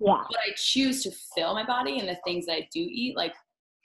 Yeah. 0.00 0.22
But 0.30 0.38
I 0.38 0.52
choose 0.56 1.02
to 1.02 1.10
fill 1.34 1.52
my 1.54 1.64
body 1.64 1.98
and 1.98 2.08
the 2.08 2.18
things 2.24 2.46
that 2.46 2.54
I 2.54 2.68
do 2.72 2.80
eat 2.80 3.16
like 3.16 3.34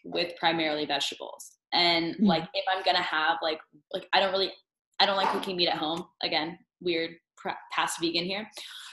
with 0.04 0.34
primarily 0.38 0.86
vegetables. 0.86 1.58
And 1.74 2.16
Mhm. 2.16 2.28
like 2.28 2.48
if 2.54 2.64
I'm 2.74 2.84
gonna 2.84 3.02
have 3.02 3.38
like 3.42 3.60
like 3.92 4.08
I 4.14 4.20
don't 4.20 4.32
really 4.32 4.54
I 5.00 5.06
don't 5.06 5.18
like 5.18 5.32
cooking 5.32 5.58
meat 5.58 5.68
at 5.68 5.78
home. 5.78 6.08
Again, 6.24 6.58
weird 6.80 7.18
pr- 7.38 7.50
past 7.72 8.00
vegan 8.00 8.24
here. 8.26 8.50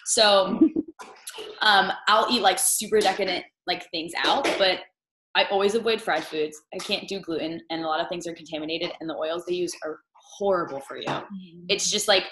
So 0.07 0.59
um, 1.61 1.92
I'll 2.09 2.31
eat 2.31 2.42
like 2.42 2.59
super 2.59 3.01
decadent 3.01 3.44
like 3.66 3.88
things 3.90 4.12
out, 4.25 4.44
but 4.59 4.81
I 5.35 5.44
always 5.51 5.75
avoid 5.75 6.01
fried 6.01 6.25
foods. 6.25 6.61
I 6.73 6.79
can't 6.79 7.09
do 7.09 7.20
gluten, 7.20 7.61
and 7.70 7.83
a 7.83 7.87
lot 7.87 8.01
of 8.01 8.09
things 8.09 8.27
are 8.27 8.35
contaminated, 8.35 8.92
and 9.01 9.09
the 9.11 9.14
oils 9.14 9.44
they 9.47 9.55
use 9.55 9.75
are 9.85 9.99
horrible 10.14 10.81
for 10.81 10.97
you. 10.97 11.09
It's 11.68 11.90
just 11.90 12.09
like 12.09 12.25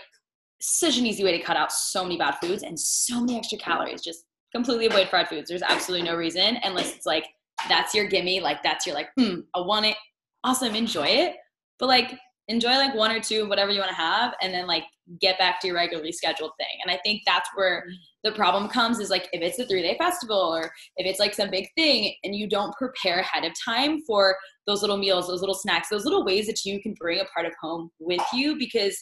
such 0.60 0.98
an 0.98 1.06
easy 1.06 1.24
way 1.24 1.36
to 1.36 1.42
cut 1.42 1.56
out 1.56 1.72
so 1.72 2.04
many 2.04 2.16
bad 2.16 2.36
foods 2.40 2.62
and 2.62 2.78
so 2.78 3.20
many 3.20 3.36
extra 3.36 3.58
calories. 3.58 4.02
Just 4.02 4.24
completely 4.54 4.86
avoid 4.86 5.08
fried 5.08 5.28
foods. 5.28 5.48
There's 5.48 5.62
absolutely 5.62 6.06
no 6.06 6.16
reason 6.16 6.58
unless 6.62 6.94
it's 6.94 7.06
like 7.06 7.26
that's 7.68 7.94
your 7.94 8.06
gimme, 8.06 8.40
like 8.40 8.62
that's 8.62 8.86
your 8.86 8.94
like, 8.94 9.08
hmm, 9.18 9.40
I 9.54 9.60
want 9.60 9.86
it. 9.86 9.96
Awesome, 10.44 10.74
enjoy 10.74 11.06
it. 11.06 11.36
But 11.78 11.88
like 11.88 12.18
enjoy 12.52 12.76
like 12.76 12.94
one 12.94 13.10
or 13.10 13.20
two, 13.20 13.48
whatever 13.48 13.72
you 13.72 13.80
want 13.80 13.90
to 13.90 13.96
have, 13.96 14.34
and 14.42 14.52
then 14.52 14.66
like 14.66 14.84
get 15.20 15.38
back 15.38 15.58
to 15.60 15.66
your 15.66 15.76
regularly 15.76 16.12
scheduled 16.12 16.52
thing. 16.58 16.78
And 16.84 16.94
I 16.94 17.00
think 17.04 17.22
that's 17.26 17.48
where 17.54 17.84
mm. 17.88 17.94
the 18.22 18.32
problem 18.32 18.68
comes 18.68 18.98
is 18.98 19.10
like 19.10 19.28
if 19.32 19.42
it's 19.42 19.58
a 19.58 19.66
three 19.66 19.82
day 19.82 19.96
festival 19.98 20.36
or 20.36 20.64
if 20.96 21.06
it's 21.06 21.18
like 21.18 21.34
some 21.34 21.50
big 21.50 21.66
thing 21.76 22.14
and 22.22 22.34
you 22.34 22.48
don't 22.48 22.74
prepare 22.76 23.20
ahead 23.20 23.44
of 23.44 23.52
time 23.64 24.00
for 24.06 24.36
those 24.66 24.82
little 24.82 24.96
meals, 24.98 25.26
those 25.26 25.40
little 25.40 25.54
snacks, 25.54 25.88
those 25.88 26.04
little 26.04 26.24
ways 26.24 26.46
that 26.46 26.64
you 26.64 26.80
can 26.80 26.94
bring 27.00 27.20
a 27.20 27.24
part 27.34 27.46
of 27.46 27.52
home 27.60 27.90
with 27.98 28.22
you. 28.32 28.56
Because 28.58 28.96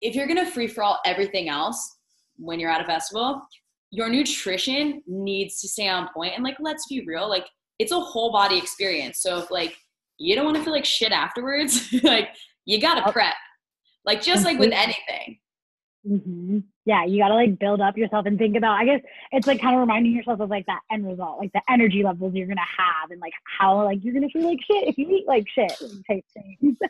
if 0.00 0.14
you're 0.14 0.28
gonna 0.28 0.50
free 0.50 0.68
for 0.68 0.82
all 0.82 1.00
everything 1.06 1.48
else 1.48 1.96
when 2.36 2.60
you're 2.60 2.70
at 2.70 2.80
a 2.80 2.86
festival, 2.86 3.40
your 3.90 4.08
nutrition 4.08 5.02
needs 5.06 5.60
to 5.60 5.68
stay 5.68 5.88
on 5.88 6.08
point. 6.14 6.32
And 6.34 6.44
like, 6.44 6.56
let's 6.60 6.86
be 6.86 7.04
real, 7.06 7.28
like 7.28 7.46
it's 7.78 7.92
a 7.92 8.00
whole 8.00 8.32
body 8.32 8.58
experience. 8.58 9.20
So 9.20 9.38
if 9.38 9.50
like 9.50 9.76
you 10.22 10.34
don't 10.36 10.44
want 10.44 10.56
to 10.56 10.62
feel 10.62 10.72
like 10.72 10.84
shit 10.84 11.12
afterwards, 11.12 11.92
like 12.02 12.28
you 12.64 12.80
gotta 12.80 13.10
prep. 13.12 13.34
Like 14.04 14.22
just 14.22 14.44
like 14.44 14.58
with 14.58 14.72
anything. 14.72 15.38
hmm 16.06 16.58
Yeah, 16.84 17.04
you 17.04 17.18
gotta 17.22 17.34
like 17.34 17.58
build 17.58 17.80
up 17.80 17.96
yourself 17.96 18.26
and 18.26 18.38
think 18.38 18.56
about. 18.56 18.72
I 18.80 18.84
guess 18.84 19.00
it's 19.32 19.46
like 19.46 19.60
kind 19.60 19.74
of 19.74 19.80
reminding 19.80 20.12
yourself 20.12 20.40
of 20.40 20.50
like 20.50 20.66
that 20.66 20.80
end 20.90 21.06
result, 21.06 21.38
like 21.38 21.52
the 21.52 21.62
energy 21.68 22.02
levels 22.02 22.34
you're 22.34 22.46
gonna 22.48 22.60
have, 22.60 23.10
and 23.10 23.20
like 23.20 23.32
how 23.58 23.82
like 23.84 23.98
you're 24.02 24.14
gonna 24.14 24.28
feel 24.32 24.48
like 24.48 24.58
shit 24.66 24.88
if 24.88 24.98
you 24.98 25.08
eat 25.10 25.26
like 25.26 25.44
shit 25.54 25.72
type 26.08 26.24
things. 26.34 26.76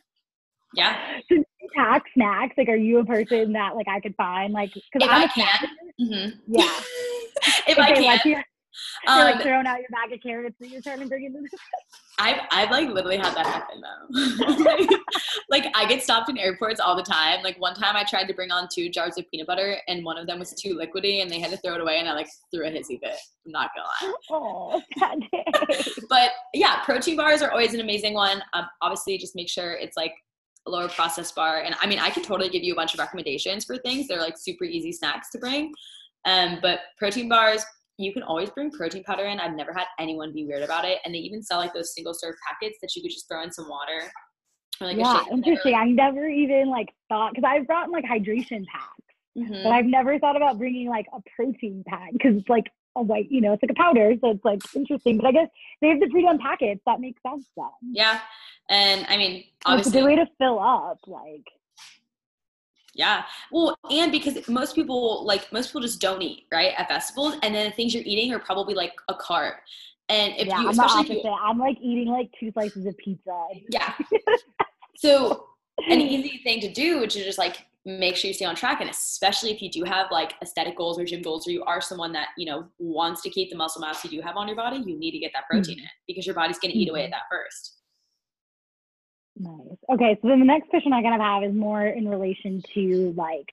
Yeah. 0.74 1.18
so 1.30 1.36
pack 1.76 2.02
snacks. 2.14 2.54
Like, 2.56 2.70
are 2.70 2.76
you 2.76 2.98
a 3.00 3.04
person 3.04 3.52
that 3.52 3.76
like 3.76 3.88
I 3.88 4.00
could 4.00 4.14
find 4.16 4.54
like 4.54 4.72
because 4.72 5.06
If 5.06 5.10
I'm 5.10 5.20
I 5.20 5.24
a 5.24 5.30
snack 5.30 5.60
can. 5.60 5.68
hmm 5.98 6.28
Yeah. 6.46 6.62
if 7.68 7.78
I 7.78 7.92
can. 7.92 8.42
You- 8.72 9.12
You're 9.14 9.18
Um, 9.28 9.32
like 9.34 9.42
throwing 9.42 9.66
out 9.66 9.78
your 9.78 9.88
bag 9.90 10.12
of 10.12 10.20
carrots 10.22 10.56
that 10.60 10.68
you're 10.68 10.82
trying 10.82 11.00
to 11.00 11.06
bring 11.06 11.24
into 11.24 11.40
this. 11.40 11.50
I've 12.18 12.40
I've 12.50 12.70
like 12.70 12.88
literally 12.88 13.16
had 13.16 13.34
that 13.34 13.46
happen 13.46 13.80
though. 13.80 14.96
like 15.50 15.66
I 15.74 15.86
get 15.86 16.02
stopped 16.02 16.28
in 16.28 16.38
airports 16.38 16.78
all 16.78 16.94
the 16.94 17.02
time. 17.02 17.42
Like 17.42 17.58
one 17.58 17.74
time 17.74 17.96
I 17.96 18.04
tried 18.04 18.28
to 18.28 18.34
bring 18.34 18.50
on 18.50 18.68
two 18.72 18.90
jars 18.90 19.16
of 19.18 19.28
peanut 19.30 19.46
butter 19.46 19.78
and 19.88 20.04
one 20.04 20.18
of 20.18 20.26
them 20.26 20.38
was 20.38 20.52
too 20.52 20.76
liquidy 20.78 21.22
and 21.22 21.30
they 21.30 21.40
had 21.40 21.50
to 21.50 21.56
throw 21.56 21.74
it 21.74 21.80
away 21.80 21.98
and 21.98 22.08
I 22.08 22.12
like 22.12 22.28
threw 22.54 22.66
a 22.66 22.70
hissy 22.70 23.00
fit. 23.00 23.16
I'm 23.46 23.52
not 23.52 23.70
gonna 23.74 24.12
lie. 24.12 24.14
Oh. 24.30 24.82
But 26.08 26.30
yeah, 26.54 26.82
protein 26.84 27.16
bars 27.16 27.42
are 27.42 27.50
always 27.50 27.74
an 27.74 27.80
amazing 27.80 28.14
one. 28.14 28.42
Um, 28.52 28.66
obviously, 28.82 29.18
just 29.18 29.34
make 29.34 29.48
sure 29.48 29.72
it's 29.72 29.96
like 29.96 30.14
a 30.66 30.70
lower 30.70 30.88
processed 30.88 31.34
bar. 31.34 31.62
And 31.62 31.74
I 31.80 31.86
mean, 31.86 31.98
I 31.98 32.10
can 32.10 32.22
totally 32.22 32.50
give 32.50 32.62
you 32.62 32.72
a 32.72 32.76
bunch 32.76 32.92
of 32.94 33.00
recommendations 33.00 33.64
for 33.64 33.78
things. 33.78 34.06
They're 34.06 34.20
like 34.20 34.36
super 34.38 34.64
easy 34.64 34.92
snacks 34.92 35.30
to 35.30 35.38
bring. 35.38 35.72
Um, 36.24 36.58
but 36.62 36.80
protein 36.98 37.28
bars, 37.28 37.64
you 37.98 38.12
can 38.12 38.22
always 38.22 38.50
bring 38.50 38.70
protein 38.70 39.04
powder 39.04 39.24
in. 39.24 39.38
I've 39.38 39.54
never 39.54 39.72
had 39.72 39.86
anyone 39.98 40.32
be 40.32 40.46
weird 40.46 40.62
about 40.62 40.84
it. 40.84 40.98
And 41.04 41.14
they 41.14 41.18
even 41.18 41.42
sell 41.42 41.58
like 41.58 41.74
those 41.74 41.94
single 41.94 42.14
serve 42.14 42.34
packets 42.46 42.78
that 42.82 42.94
you 42.96 43.02
could 43.02 43.10
just 43.10 43.28
throw 43.28 43.42
in 43.42 43.52
some 43.52 43.68
water. 43.68 44.10
Or, 44.80 44.86
like, 44.88 44.96
yeah, 44.96 45.22
interesting. 45.30 45.74
I 45.74 45.84
never 45.84 46.26
even 46.26 46.68
like 46.70 46.88
thought 47.08 47.32
because 47.34 47.48
I've 47.48 47.66
brought 47.66 47.90
like 47.90 48.04
hydration 48.04 48.64
packs. 48.66 48.96
Mhm. 49.36 49.62
But 49.62 49.72
I've 49.72 49.86
never 49.86 50.18
thought 50.18 50.36
about 50.36 50.58
bringing 50.58 50.88
like 50.88 51.06
a 51.14 51.20
protein 51.36 51.84
pack 51.86 52.12
because 52.12 52.36
it's 52.36 52.48
like 52.48 52.70
a 52.96 53.02
white, 53.02 53.30
you 53.30 53.40
know, 53.40 53.52
it's 53.54 53.62
like 53.62 53.70
a 53.70 53.74
powder, 53.74 54.12
so 54.20 54.30
it's 54.30 54.44
like 54.44 54.60
interesting. 54.74 55.16
But 55.16 55.26
I 55.26 55.32
guess 55.32 55.48
they 55.80 55.88
have 55.88 56.00
the 56.00 56.08
pre-done 56.08 56.38
packets. 56.38 56.82
That 56.86 57.00
makes 57.00 57.22
sense 57.22 57.48
then. 57.56 57.66
Yeah. 57.92 58.20
And 58.68 59.06
I 59.08 59.16
mean, 59.16 59.44
It's 59.66 59.88
a 59.88 59.90
good 59.90 60.04
way 60.04 60.16
to 60.16 60.26
fill 60.38 60.58
up. 60.58 60.98
Like, 61.06 61.44
Yeah. 62.94 63.24
Well, 63.50 63.76
and 63.90 64.12
because 64.12 64.46
most 64.48 64.74
people 64.74 65.24
like 65.24 65.50
most 65.52 65.68
people 65.68 65.80
just 65.80 66.00
don't 66.00 66.20
eat, 66.22 66.46
right? 66.52 66.72
At 66.76 66.88
festivals. 66.88 67.34
And 67.42 67.54
then 67.54 67.70
the 67.70 67.74
things 67.76 67.94
you're 67.94 68.02
eating 68.04 68.32
are 68.34 68.38
probably 68.38 68.74
like 68.74 68.92
a 69.08 69.14
carb. 69.14 69.52
And 70.08 70.34
if 70.36 70.46
yeah, 70.48 70.58
you 70.58 70.64
I'm 70.64 70.70
especially 70.70 71.16
if 71.18 71.24
you 71.24 71.30
I'm 71.30 71.58
like 71.58 71.78
eating 71.80 72.08
like 72.08 72.30
two 72.38 72.50
slices 72.52 72.86
of 72.86 72.96
pizza. 72.98 73.44
yeah. 73.68 73.94
So 74.96 75.46
an 75.90 76.00
easy 76.00 76.40
thing 76.44 76.60
to 76.60 76.72
do 76.72 77.06
to 77.06 77.24
just 77.24 77.38
like 77.38 77.66
make 77.84 78.14
sure 78.14 78.28
you 78.28 78.34
stay 78.34 78.44
on 78.44 78.54
track 78.54 78.80
and 78.80 78.88
especially 78.88 79.50
if 79.50 79.60
you 79.60 79.68
do 79.68 79.82
have 79.82 80.06
like 80.12 80.34
aesthetic 80.42 80.76
goals 80.76 80.96
or 80.98 81.04
gym 81.04 81.22
goals 81.22 81.48
or 81.48 81.50
you 81.50 81.64
are 81.64 81.80
someone 81.80 82.12
that 82.12 82.28
you 82.36 82.46
know 82.46 82.68
wants 82.78 83.20
to 83.22 83.30
keep 83.30 83.50
the 83.50 83.56
muscle 83.56 83.80
mass 83.80 84.04
you 84.04 84.10
do 84.10 84.20
have 84.20 84.36
on 84.36 84.46
your 84.46 84.56
body 84.56 84.76
you 84.86 84.96
need 84.96 85.10
to 85.10 85.18
get 85.18 85.32
that 85.34 85.44
protein 85.50 85.78
Mhm. 85.78 85.82
in 85.82 85.88
because 86.06 86.24
your 86.24 86.36
body's 86.36 86.60
going 86.60 86.70
to 86.70 86.78
eat 86.78 86.88
away 86.88 87.02
at 87.02 87.08
Mhm. 87.08 87.12
that 87.12 87.22
first 87.28 87.81
Nice. 89.42 89.76
Okay, 89.92 90.16
so 90.22 90.28
then 90.28 90.38
the 90.38 90.46
next 90.46 90.68
question 90.68 90.92
I 90.92 91.02
kind 91.02 91.16
of 91.16 91.20
have 91.20 91.42
is 91.42 91.52
more 91.52 91.84
in 91.84 92.08
relation 92.08 92.62
to 92.74 93.12
like 93.16 93.52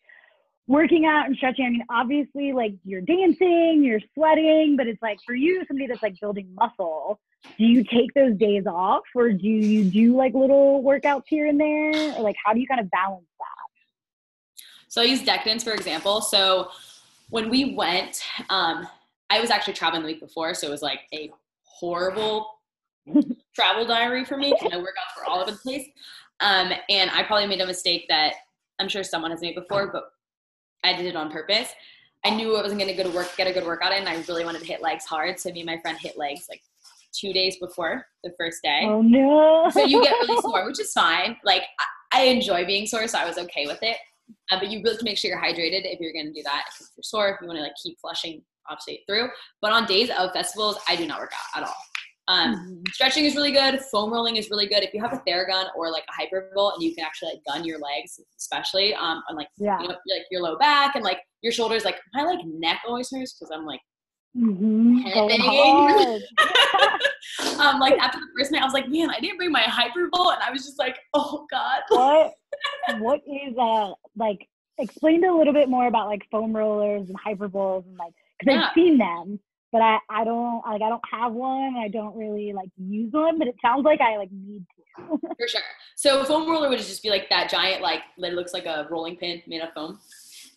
working 0.67 1.07
out 1.07 1.25
and 1.25 1.35
stretching. 1.35 1.65
I 1.65 1.69
mean, 1.69 1.85
obviously, 1.89 2.53
like 2.53 2.75
you're 2.85 3.01
dancing, 3.01 3.81
you're 3.83 4.01
sweating, 4.13 4.75
but 4.77 4.85
it's 4.85 5.01
like 5.01 5.17
for 5.25 5.33
you, 5.33 5.65
somebody 5.67 5.87
that's 5.87 6.03
like 6.03 6.19
building 6.19 6.53
muscle, 6.53 7.19
do 7.57 7.65
you 7.65 7.83
take 7.83 8.13
those 8.13 8.37
days 8.37 8.67
off 8.67 9.01
or 9.15 9.31
do 9.31 9.47
you 9.47 9.83
do 9.83 10.15
like 10.15 10.35
little 10.35 10.83
workouts 10.83 11.23
here 11.25 11.47
and 11.47 11.59
there? 11.59 12.15
Or 12.15 12.21
like 12.21 12.35
how 12.43 12.53
do 12.53 12.59
you 12.59 12.67
kind 12.67 12.81
of 12.81 12.91
balance 12.91 13.25
that? 13.39 14.63
So 14.89 15.01
I 15.01 15.05
use 15.05 15.23
Decadence 15.23 15.63
for 15.63 15.73
example. 15.73 16.21
So 16.21 16.69
when 17.29 17.49
we 17.49 17.73
went, 17.73 18.21
um, 18.49 18.87
I 19.31 19.41
was 19.41 19.49
actually 19.49 19.73
traveling 19.73 20.03
the 20.03 20.07
week 20.07 20.19
before, 20.19 20.53
so 20.53 20.67
it 20.67 20.71
was 20.71 20.83
like 20.83 21.01
a 21.13 21.31
horrible 21.63 22.58
travel 23.55 23.85
diary 23.85 24.25
for 24.25 24.37
me 24.37 24.53
because 24.59 24.77
work 24.81 24.95
out 24.99 25.15
for 25.15 25.29
all 25.29 25.41
over 25.41 25.51
the 25.51 25.57
place. 25.57 25.87
Um, 26.39 26.71
and 26.89 27.09
I 27.11 27.23
probably 27.23 27.47
made 27.47 27.61
a 27.61 27.67
mistake 27.67 28.05
that 28.09 28.33
I'm 28.79 28.87
sure 28.87 29.03
someone 29.03 29.31
has 29.31 29.41
made 29.41 29.55
before, 29.55 29.91
but 29.91 30.05
I 30.83 30.95
did 30.95 31.05
it 31.05 31.15
on 31.15 31.31
purpose. 31.31 31.69
I 32.25 32.31
knew 32.31 32.55
I 32.55 32.61
wasn't 32.61 32.79
going 32.79 32.95
to 32.95 33.01
go 33.01 33.09
to 33.09 33.15
work, 33.15 33.35
get 33.37 33.47
a 33.47 33.53
good 33.53 33.65
workout 33.65 33.93
in. 33.93 34.07
I 34.07 34.23
really 34.27 34.45
wanted 34.45 34.59
to 34.59 34.67
hit 34.67 34.81
legs 34.81 35.05
hard, 35.05 35.39
so 35.39 35.51
me 35.51 35.61
and 35.61 35.67
my 35.67 35.77
friend 35.79 35.97
hit 35.97 36.17
legs 36.17 36.47
like 36.49 36.61
two 37.13 37.33
days 37.33 37.57
before 37.57 38.05
the 38.23 38.31
first 38.37 38.61
day. 38.61 38.81
Oh 38.83 39.01
no. 39.01 39.69
So 39.71 39.83
you 39.83 40.01
get 40.01 40.13
really 40.21 40.41
sore, 40.41 40.65
which 40.65 40.79
is 40.79 40.91
fine. 40.91 41.37
Like 41.43 41.63
I, 42.11 42.21
I 42.21 42.23
enjoy 42.25 42.65
being 42.65 42.85
sore, 42.85 43.07
so 43.07 43.17
I 43.17 43.25
was 43.25 43.37
okay 43.37 43.67
with 43.67 43.79
it. 43.81 43.97
Uh, 44.51 44.59
but 44.59 44.69
you 44.69 44.79
really 44.79 44.91
have 44.91 44.99
to 44.99 45.05
make 45.05 45.17
sure 45.17 45.29
you're 45.29 45.41
hydrated 45.41 45.81
if 45.85 45.99
you're 45.99 46.13
going 46.13 46.27
to 46.27 46.33
do 46.33 46.43
that. 46.43 46.65
If 46.79 46.87
you're 46.95 47.03
sore, 47.03 47.29
if 47.29 47.41
you 47.41 47.47
want 47.47 47.57
to 47.57 47.63
like 47.63 47.73
keep 47.81 47.99
flushing, 47.99 48.41
obviously 48.69 49.03
through. 49.07 49.29
But 49.61 49.71
on 49.71 49.85
days 49.85 50.09
of 50.17 50.31
festivals, 50.33 50.77
I 50.87 50.95
do 50.95 51.07
not 51.07 51.19
work 51.19 51.31
out 51.33 51.61
at 51.61 51.67
all. 51.67 51.75
Um, 52.29 52.55
Mhm. 52.55 52.87
stretching 52.93 53.25
is 53.25 53.35
really 53.35 53.51
good. 53.51 53.81
Foam 53.91 54.13
rolling 54.13 54.35
is 54.37 54.49
really 54.51 54.67
good. 54.67 54.83
If 54.83 54.93
you 54.93 55.01
have 55.01 55.11
a 55.13 55.17
Theragun 55.27 55.65
or 55.75 55.89
like 55.91 56.05
a 56.07 56.21
Hypervolt, 56.21 56.75
and 56.75 56.83
you 56.83 56.93
can 56.95 57.03
actually 57.03 57.31
like 57.33 57.43
gun 57.45 57.65
your 57.65 57.79
legs, 57.79 58.19
especially 58.37 58.93
um, 58.93 59.23
on 59.29 59.35
like 59.35 59.49
yeah. 59.57 59.81
you 59.81 59.87
know 59.87 59.95
like 60.15 60.25
your 60.31 60.41
low 60.41 60.55
back 60.57 60.95
and 60.95 61.03
like 61.03 61.19
your 61.41 61.51
shoulders. 61.51 61.83
Like 61.83 61.97
my 62.13 62.23
like 62.23 62.45
neck 62.45 62.81
always 62.87 63.09
hurts 63.11 63.33
because 63.33 63.51
I'm 63.53 63.65
like 63.65 63.81
Mm-hmm. 64.37 64.99
Headbanging. 65.07 66.21
um, 67.59 67.79
like 67.79 67.97
after 67.99 68.19
the 68.19 68.27
first 68.37 68.51
night, 68.51 68.61
I 68.61 68.65
was 68.65 68.73
like, 68.75 68.87
man, 68.87 69.09
I 69.09 69.19
didn't 69.19 69.37
bring 69.37 69.51
my 69.51 69.61
Hypervolt, 69.63 70.33
and 70.35 70.43
I 70.43 70.51
was 70.51 70.63
just 70.65 70.77
like, 70.77 70.97
oh 71.15 71.47
god. 71.49 71.81
what 71.89 72.33
what 72.99 73.21
is 73.25 73.57
uh 73.57 73.91
like 74.15 74.47
explain 74.77 75.23
a 75.25 75.35
little 75.35 75.53
bit 75.53 75.67
more 75.67 75.87
about 75.87 76.07
like 76.07 76.21
foam 76.31 76.55
rollers 76.55 77.09
and 77.09 77.17
Hypervolts 77.19 77.85
and 77.87 77.97
like 77.97 78.13
because 78.39 78.55
Yeah. 78.55 78.67
I've 78.67 78.73
seen 78.75 78.97
them 78.97 79.39
but 79.71 79.81
I 79.81 79.99
I 80.09 80.23
don't 80.23 80.61
like 80.65 80.81
I 80.81 80.89
don't 80.89 81.01
have 81.11 81.33
one 81.33 81.75
I 81.77 81.87
don't 81.87 82.15
really 82.15 82.53
like 82.53 82.69
use 82.77 83.11
one 83.11 83.37
but 83.37 83.47
it 83.47 83.55
sounds 83.61 83.83
like 83.85 84.01
I 84.01 84.17
like 84.17 84.29
need 84.31 84.65
to 84.75 84.83
For 85.37 85.47
sure. 85.47 85.61
So 85.95 86.23
foam 86.25 86.49
roller 86.49 86.67
would 86.69 86.79
just 86.79 87.01
be 87.01 87.09
like 87.09 87.29
that 87.29 87.49
giant, 87.49 87.81
like 87.81 88.01
that 88.17 88.33
looks 88.33 88.53
like 88.53 88.65
a 88.65 88.85
rolling 88.91 89.15
pin 89.15 89.41
made 89.47 89.61
of 89.61 89.69
foam. 89.73 89.97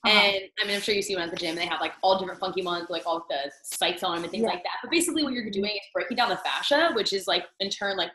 Uh-huh. 0.04 0.10
And 0.10 0.42
I 0.60 0.66
mean, 0.66 0.74
I'm 0.74 0.80
sure 0.82 0.96
you 0.96 1.02
see 1.02 1.14
one 1.14 1.24
at 1.24 1.30
the 1.30 1.36
gym. 1.36 1.54
They 1.54 1.66
have 1.66 1.80
like 1.80 1.92
all 2.02 2.18
different 2.18 2.40
funky 2.40 2.62
ones, 2.62 2.86
like 2.90 3.04
all 3.06 3.24
the 3.30 3.52
spikes 3.62 4.02
on 4.02 4.16
them 4.16 4.24
and 4.24 4.32
things 4.32 4.42
Yeah. 4.42 4.48
like 4.48 4.64
that. 4.64 4.72
But 4.82 4.90
basically, 4.90 5.22
what 5.22 5.32
you're 5.32 5.48
doing 5.48 5.70
is 5.70 5.80
breaking 5.94 6.16
down 6.16 6.28
the 6.28 6.38
fascia, 6.38 6.90
which 6.94 7.12
is 7.12 7.28
like 7.28 7.44
in 7.60 7.70
turn 7.70 7.96
like 7.96 8.10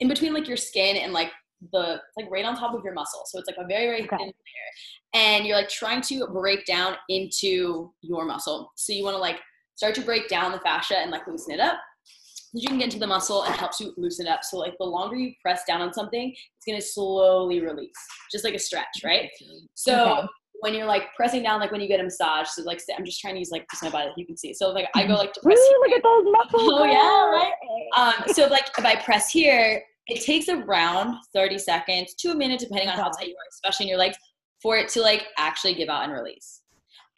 in 0.00 0.08
between 0.08 0.34
like 0.34 0.46
your 0.46 0.58
skin 0.58 0.96
and 0.96 1.14
like 1.14 1.30
the 1.72 2.02
like 2.18 2.30
right 2.30 2.44
on 2.44 2.54
top 2.54 2.74
of 2.74 2.84
your 2.84 2.92
muscle. 2.92 3.22
So 3.26 3.38
it's 3.38 3.48
like 3.48 3.56
a 3.56 3.66
very 3.66 3.86
very 3.86 4.02
Okay. 4.04 4.16
thin 4.16 4.26
layer, 4.26 4.70
and 5.14 5.46
you're 5.46 5.56
like 5.56 5.70
trying 5.70 6.02
to 6.02 6.26
break 6.26 6.66
down 6.66 6.96
into 7.08 7.92
your 8.02 8.26
muscle. 8.26 8.70
So 8.76 8.92
you 8.92 9.04
want 9.04 9.14
to 9.14 9.20
like 9.20 9.40
start 9.78 9.94
to 9.94 10.00
break 10.02 10.26
down 10.28 10.50
the 10.50 10.58
fascia 10.58 10.98
and 10.98 11.12
like 11.12 11.24
loosen 11.28 11.54
it 11.54 11.60
up. 11.60 11.78
So 12.04 12.58
you 12.58 12.66
can 12.66 12.78
get 12.78 12.86
into 12.86 12.98
the 12.98 13.06
muscle 13.06 13.44
and 13.44 13.54
helps 13.54 13.78
you 13.78 13.94
loosen 13.96 14.26
it 14.26 14.30
up. 14.30 14.42
So 14.42 14.56
like 14.58 14.74
the 14.80 14.84
longer 14.86 15.14
you 15.14 15.32
press 15.40 15.62
down 15.68 15.80
on 15.80 15.92
something, 15.94 16.30
it's 16.32 16.66
gonna 16.66 16.80
slowly 16.80 17.60
release, 17.60 17.92
just 18.32 18.44
like 18.44 18.54
a 18.54 18.58
stretch, 18.58 19.02
right? 19.04 19.30
So 19.74 19.94
Okay. 20.18 20.26
when 20.60 20.74
you're 20.74 20.86
like 20.86 21.04
pressing 21.14 21.44
down, 21.44 21.60
like 21.60 21.70
when 21.70 21.80
you 21.80 21.86
get 21.86 22.00
a 22.00 22.02
massage, 22.02 22.48
so 22.48 22.62
like 22.62 22.80
I'm 22.98 23.04
just 23.04 23.20
trying 23.20 23.34
to 23.34 23.38
use 23.38 23.50
like 23.52 23.66
just 23.70 23.84
my 23.84 23.90
body 23.90 24.08
that 24.08 24.18
you 24.18 24.26
can 24.26 24.36
see. 24.36 24.52
So 24.52 24.70
like 24.70 24.88
I 24.96 25.06
go 25.06 25.14
like 25.14 25.32
to 25.34 25.40
press. 25.42 25.56
look 25.80 25.92
at 25.96 26.02
those 26.02 26.24
muscles 26.32 26.70
Oh, 26.74 26.84
yeah, 26.84 27.30
right? 27.30 27.52
Um, 27.96 28.34
so 28.34 28.46
like 28.48 28.68
if 28.76 28.84
I 28.84 28.96
press 28.96 29.30
here, 29.30 29.80
it 30.08 30.24
takes 30.24 30.48
around 30.48 31.14
30 31.34 31.56
seconds 31.58 32.14
to 32.14 32.30
a 32.30 32.34
minute, 32.34 32.58
depending 32.58 32.88
on 32.88 32.96
how 32.96 33.10
tight 33.10 33.28
you 33.28 33.34
are, 33.34 33.48
especially 33.52 33.84
in 33.84 33.90
your 33.90 33.98
legs, 33.98 34.16
for 34.60 34.76
it 34.76 34.88
to 34.88 35.02
like 35.02 35.26
actually 35.36 35.74
give 35.74 35.88
out 35.88 36.02
and 36.02 36.12
release. 36.12 36.62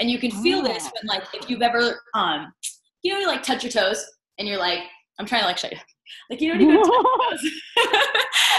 And 0.00 0.10
you 0.10 0.18
can 0.18 0.30
feel 0.30 0.62
this 0.62 0.84
Ah. 0.86 0.90
when 1.02 1.06
like 1.08 1.24
if 1.34 1.48
you've 1.48 1.62
ever 1.62 2.00
um, 2.14 2.52
you 3.02 3.12
know, 3.12 3.18
you 3.20 3.26
like 3.26 3.42
touch 3.42 3.62
your 3.62 3.70
toes 3.72 4.04
and 4.38 4.48
you're 4.48 4.58
like, 4.58 4.80
I'm 5.18 5.26
trying 5.26 5.42
to 5.42 5.46
like 5.46 5.58
show 5.58 5.68
you, 5.70 5.76
like 6.30 6.40
you 6.40 6.50
don't 6.52 6.60
even 6.60 6.76
touch 6.82 6.86
your 6.86 7.30
toes. 7.30 7.50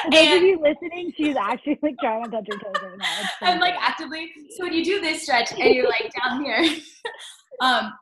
For 0.03 0.11
those 0.11 0.21
of 0.21 0.27
and 0.33 0.45
you 0.47 0.59
listening 0.59 1.13
she's 1.17 1.35
actually 1.35 1.77
like 1.83 1.95
trying 1.99 2.23
to 2.25 2.31
touch 2.31 2.45
her 2.47 2.57
toes 2.59 2.73
right 2.83 2.97
now 2.97 3.21
so 3.39 3.45
I'm 3.45 3.59
like 3.59 3.75
actively. 3.79 4.31
So 4.57 4.63
when 4.63 4.73
you 4.73 4.83
do 4.83 5.01
this 5.01 5.23
stretch 5.23 5.51
and 5.51 5.73
you're 5.75 5.87
like 5.89 6.11
down 6.23 6.43
here, 6.43 6.63
um, 7.61 7.93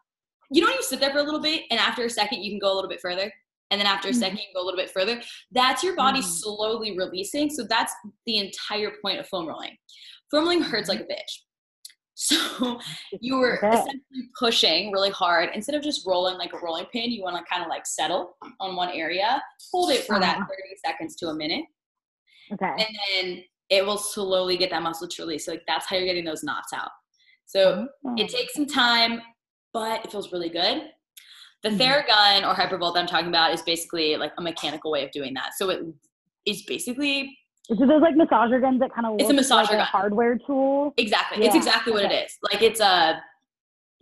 you 0.52 0.62
know, 0.66 0.70
you 0.70 0.82
sit 0.82 1.00
there 1.00 1.12
for 1.12 1.20
a 1.20 1.24
little 1.24 1.42
bit, 1.42 1.64
and 1.72 1.80
after 1.80 2.04
a 2.06 2.10
second, 2.10 2.42
you 2.42 2.52
can 2.52 2.60
go 2.60 2.74
a 2.74 2.76
little 2.76 2.90
bit 2.90 3.00
further, 3.02 3.32
and 3.70 3.80
then 3.80 3.86
after 3.86 4.08
a 4.08 4.12
Mhm. 4.12 4.16
second, 4.16 4.38
you 4.40 4.46
go 4.56 4.62
a 4.64 4.66
little 4.66 4.80
bit 4.80 4.90
further. 4.90 5.22
That's 5.52 5.84
your 5.84 5.96
body 5.96 6.22
Mhm. 6.22 6.24
slowly 6.24 6.98
releasing. 6.98 7.50
So 7.52 7.64
that's 7.70 7.94
the 8.26 8.38
entire 8.38 8.94
point 9.04 9.20
of 9.20 9.28
foam 9.28 9.48
rolling. 9.48 9.78
Foam 10.32 10.42
rolling 10.46 10.62
hurts 10.64 10.90
like 10.90 11.02
a 11.02 11.04
bitch. 11.04 11.42
So 12.22 12.78
you 13.22 13.38
were 13.38 13.56
essentially 13.72 14.30
pushing 14.38 14.92
really 14.92 15.10
hard 15.10 15.52
instead 15.56 15.74
of 15.74 15.82
just 15.82 16.06
rolling 16.06 16.38
like 16.38 16.52
a 16.52 16.58
rolling 16.60 16.86
pin. 16.92 17.12
You 17.12 17.24
want 17.24 17.38
to 17.38 17.44
kind 17.50 17.64
of 17.64 17.70
like 17.70 17.86
settle 17.88 18.36
on 18.60 18.76
one 18.76 18.90
area, 18.90 19.42
hold 19.72 19.92
it 19.92 20.04
for 20.06 20.20
that 20.20 20.36
Uh-huh. 20.36 20.46
30 20.50 20.76
seconds 20.86 21.16
to 21.16 21.28
a 21.30 21.34
minute, 21.34 21.64
okay 22.52 22.74
and 22.78 22.88
then 23.14 23.44
it 23.70 23.86
will 23.86 23.98
slowly 23.98 24.58
get 24.58 24.70
that 24.72 24.82
muscle 24.84 25.08
to 25.08 25.22
release. 25.22 25.46
So 25.46 25.52
like 25.54 25.64
that's 25.66 25.86
how 25.86 25.96
you're 25.96 26.06
getting 26.06 26.26
those 26.26 26.44
knots 26.44 26.74
out. 26.74 26.92
So 27.46 27.88
Oh. 28.06 28.16
it 28.18 28.28
takes 28.28 28.54
some 28.54 28.66
time, 28.66 29.22
but 29.72 30.04
it 30.04 30.12
feels 30.12 30.34
really 30.34 30.50
good. 30.50 30.92
The 31.64 31.70
Mhm. 31.70 31.78
Theragun 31.80 32.46
or 32.46 32.54
Hypervolt 32.54 32.96
that 32.96 33.00
I'm 33.00 33.08
talking 33.08 33.30
about 33.30 33.54
is 33.54 33.62
basically 33.62 34.18
like 34.18 34.34
a 34.38 34.42
mechanical 34.42 34.92
way 34.92 35.06
of 35.06 35.12
doing 35.12 35.34
that. 35.36 35.54
So 35.56 35.70
it 35.70 35.84
is 36.46 36.64
basically 36.64 37.39
So 37.78 37.86
those 37.86 38.02
like 38.02 38.16
massager 38.16 38.60
guns 38.62 38.80
that 38.80 38.94
kind 38.94 39.06
of 39.08 39.16
It's 39.20 39.30
a 39.30 39.34
look 39.34 39.50
like 39.50 39.68
massager 39.70 39.74
a 39.74 39.78
gun. 39.78 39.86
hardware 39.86 40.38
tool. 40.46 40.94
exactly 40.98 41.46
it's 41.46 41.56
exactly 41.56 41.94
what 41.94 42.06
okay. 42.06 42.16
it 42.22 42.26
is. 42.26 42.38
Like 42.52 42.62
it's 42.64 42.80
a 42.80 43.22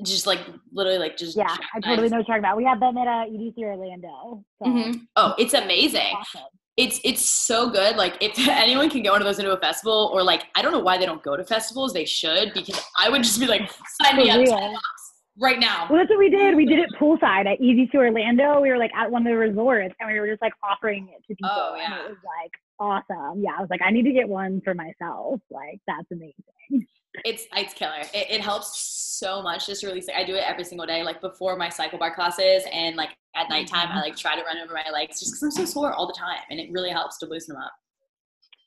just 0.04 0.28
like 0.28 0.40
literally 0.72 1.00
like 1.00 1.18
just 1.18 1.36
Yeah, 1.36 1.48
I 1.76 1.80
totally 1.80 2.10
know 2.10 2.18
what 2.18 2.28
you're 2.28 2.36
talking 2.38 2.40
about. 2.40 2.56
We 2.58 2.64
have 2.66 2.80
them 2.80 2.98
at 2.98 3.08
uh, 3.08 3.26
EDC 3.30 3.58
Orlando. 3.60 4.44
So 4.62 4.70
Mhm. 4.70 5.02
Oh, 5.16 5.34
it's 5.38 5.54
amazing. 5.54 6.14
awesome. 6.18 6.42
It's 6.78 7.00
it's 7.04 7.28
so 7.28 7.70
good. 7.70 7.96
Like 7.98 8.16
if 8.22 8.38
anyone 8.48 8.90
can 8.90 9.02
get 9.02 9.12
one 9.12 9.22
of 9.22 9.26
those 9.26 9.40
into 9.40 9.52
a 9.52 9.60
festival, 9.60 10.12
or 10.14 10.22
like 10.24 10.46
I 10.56 10.62
don't 10.62 10.72
know 10.72 10.80
why 10.80 10.98
they 10.98 11.06
don't 11.08 11.24
go 11.24 11.36
to 11.36 11.44
festivals. 11.44 11.92
They 11.94 12.06
should 12.06 12.54
because 12.54 12.80
I 13.00 13.10
would 13.10 13.24
just 13.24 13.40
be 13.40 13.48
like, 13.48 13.70
sign 14.04 14.18
me 14.18 14.30
up 14.30 14.38
real. 14.38 14.56
ten 14.56 14.74
bucks 14.74 15.14
right 15.40 15.60
now. 15.60 15.88
Well, 15.90 15.98
that's 16.00 16.10
what 16.12 16.20
we 16.20 16.30
did. 16.30 16.56
We 16.56 16.66
did 16.66 16.80
it 16.80 16.90
poolside 17.00 17.48
at 17.52 17.60
EDC 17.60 17.96
Orlando. 17.96 18.62
We 18.62 18.70
were 18.70 18.78
like 18.78 18.92
at 18.96 19.10
one 19.12 19.26
of 19.26 19.32
the 19.32 19.38
resorts 19.38 19.96
and 20.00 20.12
we 20.14 20.20
were 20.20 20.28
just 20.28 20.42
like 20.42 20.54
offering 20.64 21.10
it 21.10 21.24
to 21.28 21.36
people. 21.36 21.50
Oh, 21.52 21.76
And 21.84 21.94
it 21.94 22.10
was 22.10 22.18
like 22.24 22.52
awesome. 22.80 23.42
Yeah, 23.42 23.52
I 23.58 23.62
was 23.62 23.70
like, 23.70 23.82
I 23.84 23.92
need 23.92 24.04
to 24.04 24.14
get 24.14 24.28
one 24.28 24.62
for 24.62 24.74
myself. 24.74 25.42
Like, 25.50 25.80
that's 25.88 26.10
amazing. 26.12 26.88
It's 27.26 27.48
it's 27.56 27.74
killer. 27.74 28.02
It, 28.14 28.28
it 28.30 28.42
helps 28.42 28.78
so 29.18 29.42
much 29.42 29.66
just. 29.66 29.84
Like 29.84 30.04
I 30.16 30.24
do 30.24 30.36
it 30.36 30.44
every 30.46 30.64
single 30.64 30.86
day, 30.86 31.02
like 31.04 31.20
before 31.20 31.56
my 31.56 31.68
CycleBar 31.68 32.14
classes, 32.14 32.64
and 32.72 32.96
like 32.96 33.10
at 33.36 33.50
nighttime, 33.50 33.88
I 33.88 33.92
mm-hmm. 33.92 34.00
like 34.02 34.16
try 34.16 34.36
to 34.36 34.44
run 34.44 34.58
over 34.60 34.74
my 34.74 34.92
legs 34.92 35.20
just 35.20 35.32
because 35.32 35.42
I'm 35.42 35.52
so 35.52 35.66
sore 35.66 35.94
all 35.94 36.06
the 36.06 36.14
time, 36.14 36.44
and 36.52 36.60
it 36.60 36.72
really 36.72 36.92
helps 36.92 37.18
to 37.20 37.26
loosen 37.26 37.56
them 37.56 37.64
up. 37.64 37.72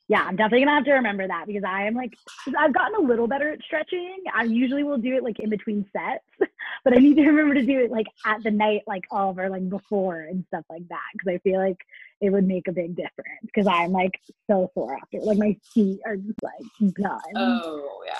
Yeah, 0.08 0.24
I'm 0.26 0.34
definitely 0.34 0.64
gonna 0.64 0.74
have 0.74 0.84
to 0.86 0.94
remember 0.94 1.28
that 1.28 1.44
because 1.46 1.62
I 1.64 1.86
am 1.86 1.94
like, 1.94 2.12
I've 2.58 2.74
gotten 2.74 2.96
a 2.96 3.06
little 3.06 3.28
better 3.28 3.52
at 3.52 3.62
stretching. 3.62 4.24
I 4.34 4.42
usually 4.42 4.82
will 4.82 4.98
do 4.98 5.14
it 5.14 5.22
like 5.22 5.38
in 5.38 5.50
between 5.50 5.86
sets, 5.92 6.50
but 6.84 6.96
I 6.96 6.98
need 6.98 7.14
to 7.14 7.26
remember 7.26 7.54
to 7.54 7.62
do 7.64 7.78
it 7.78 7.92
like 7.92 8.06
at 8.26 8.42
the 8.42 8.50
night, 8.50 8.82
like 8.88 9.04
of 9.12 9.38
or 9.38 9.48
like 9.48 9.68
before 9.68 10.22
and 10.22 10.44
stuff 10.48 10.64
like 10.68 10.88
that 10.88 10.98
because 11.12 11.32
I 11.32 11.38
feel 11.48 11.60
like 11.60 11.78
it 12.20 12.30
would 12.30 12.46
make 12.46 12.68
a 12.68 12.72
big 12.72 12.94
difference 12.96 13.40
because 13.44 13.66
I'm 13.66 13.92
like 13.92 14.20
so 14.48 14.70
sore 14.74 14.96
after. 14.96 15.18
Like 15.20 15.38
my 15.38 15.56
feet 15.74 16.00
are 16.06 16.16
just 16.16 16.38
like 16.42 16.94
done. 16.94 17.20
Oh 17.36 18.02
yeah, 18.06 18.14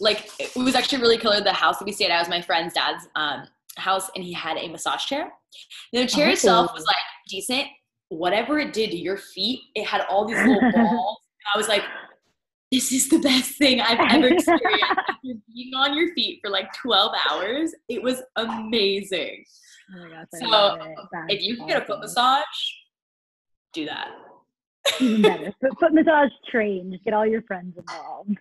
like 0.00 0.30
it 0.38 0.54
was 0.56 0.74
actually 0.74 1.00
really 1.02 1.18
killer. 1.18 1.40
The 1.40 1.52
house 1.52 1.78
that 1.78 1.84
we 1.84 1.92
stayed 1.92 2.10
at 2.10 2.18
was 2.20 2.28
my 2.28 2.40
friend's 2.40 2.74
dad's 2.74 3.06
um, 3.16 3.44
house, 3.76 4.10
and 4.14 4.24
he 4.24 4.32
had 4.32 4.56
a 4.56 4.68
massage 4.68 5.04
chair. 5.06 5.32
The 5.92 6.06
chair 6.06 6.30
itself 6.30 6.72
was 6.74 6.82
Oh. 6.84 6.86
like 6.86 6.96
decent. 7.28 7.66
Whatever 8.10 8.58
it 8.58 8.72
did 8.72 8.90
to 8.90 8.96
your 8.96 9.16
feet, 9.16 9.60
it 9.74 9.86
had 9.86 10.02
all 10.08 10.26
these 10.26 10.36
little 10.38 10.60
balls. 10.74 11.18
And 11.24 11.54
I 11.54 11.58
was 11.58 11.68
like, 11.68 11.82
this 12.70 12.92
is 12.92 13.08
the 13.08 13.18
best 13.18 13.56
thing 13.56 13.80
I've 13.80 13.98
ever 14.12 14.28
experienced. 14.34 14.84
After 15.08 15.16
being 15.22 15.74
on 15.76 15.96
your 15.96 16.14
feet 16.14 16.38
for 16.42 16.50
like 16.50 16.72
12 16.74 17.12
hours, 17.30 17.74
it 17.88 18.02
was 18.02 18.22
amazing. 18.36 19.44
Oh 19.96 20.04
I 20.04 20.38
So, 20.38 20.46
love 20.46 20.80
it. 20.80 20.96
That's 21.12 21.24
If 21.34 21.42
you 21.42 21.56
can 21.56 21.66
get 21.66 21.82
a 21.82 21.84
foot 21.84 22.00
massage, 22.00 22.44
do 23.74 23.86
that. 23.86 24.08
Even 25.00 25.22
better. 25.22 25.54
Foot, 25.60 25.78
foot 25.80 25.94
massage 25.94 26.30
train. 26.50 26.98
Get 27.04 27.14
all 27.14 27.26
your 27.26 27.42
friends 27.42 27.74
involved. 27.76 28.38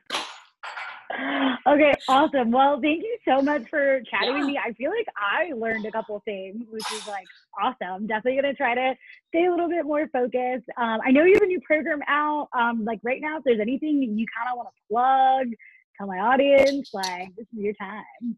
Okay, 1.68 1.94
awesome. 2.08 2.52
Well, 2.52 2.80
thank 2.82 3.04
you 3.04 3.18
so 3.28 3.42
much 3.42 3.70
for 3.70 4.02
chatting 4.10 4.34
yeah. 4.34 4.40
with 4.40 4.48
me. 4.48 4.60
I 4.64 4.74
feel 4.74 4.90
like 4.90 5.06
I 5.16 5.54
learned 5.54 5.86
a 5.86 5.92
couple 5.92 6.20
things, 6.26 6.66
which 6.70 6.84
is 6.92 7.08
like 7.08 7.26
awesome. 7.62 8.08
Definitely 8.08 8.42
gonna 8.42 8.54
try 8.54 8.76
to 8.76 8.96
stay 9.30 9.46
a 9.46 9.52
little 9.52 9.70
bit 9.70 9.86
more 9.86 10.08
focused. 10.12 10.66
Um, 10.78 11.00
I 11.06 11.12
know 11.12 11.24
you 11.24 11.34
have 11.36 11.44
a 11.44 11.48
new 11.48 11.62
program 11.62 12.00
out. 12.08 12.50
Um, 12.58 12.84
like 12.84 13.00
right 13.04 13.22
now, 13.22 13.38
if 13.38 13.44
there's 13.44 13.60
anything 13.60 14.02
you 14.02 14.26
kind 14.36 14.50
of 14.52 14.58
want 14.58 14.70
to 14.70 14.82
plug, 14.90 15.56
tell 15.98 16.08
my 16.08 16.20
audience, 16.20 16.90
like 16.94 17.30
this 17.38 17.46
is 17.56 17.60
your 17.60 17.74
time. 17.74 18.38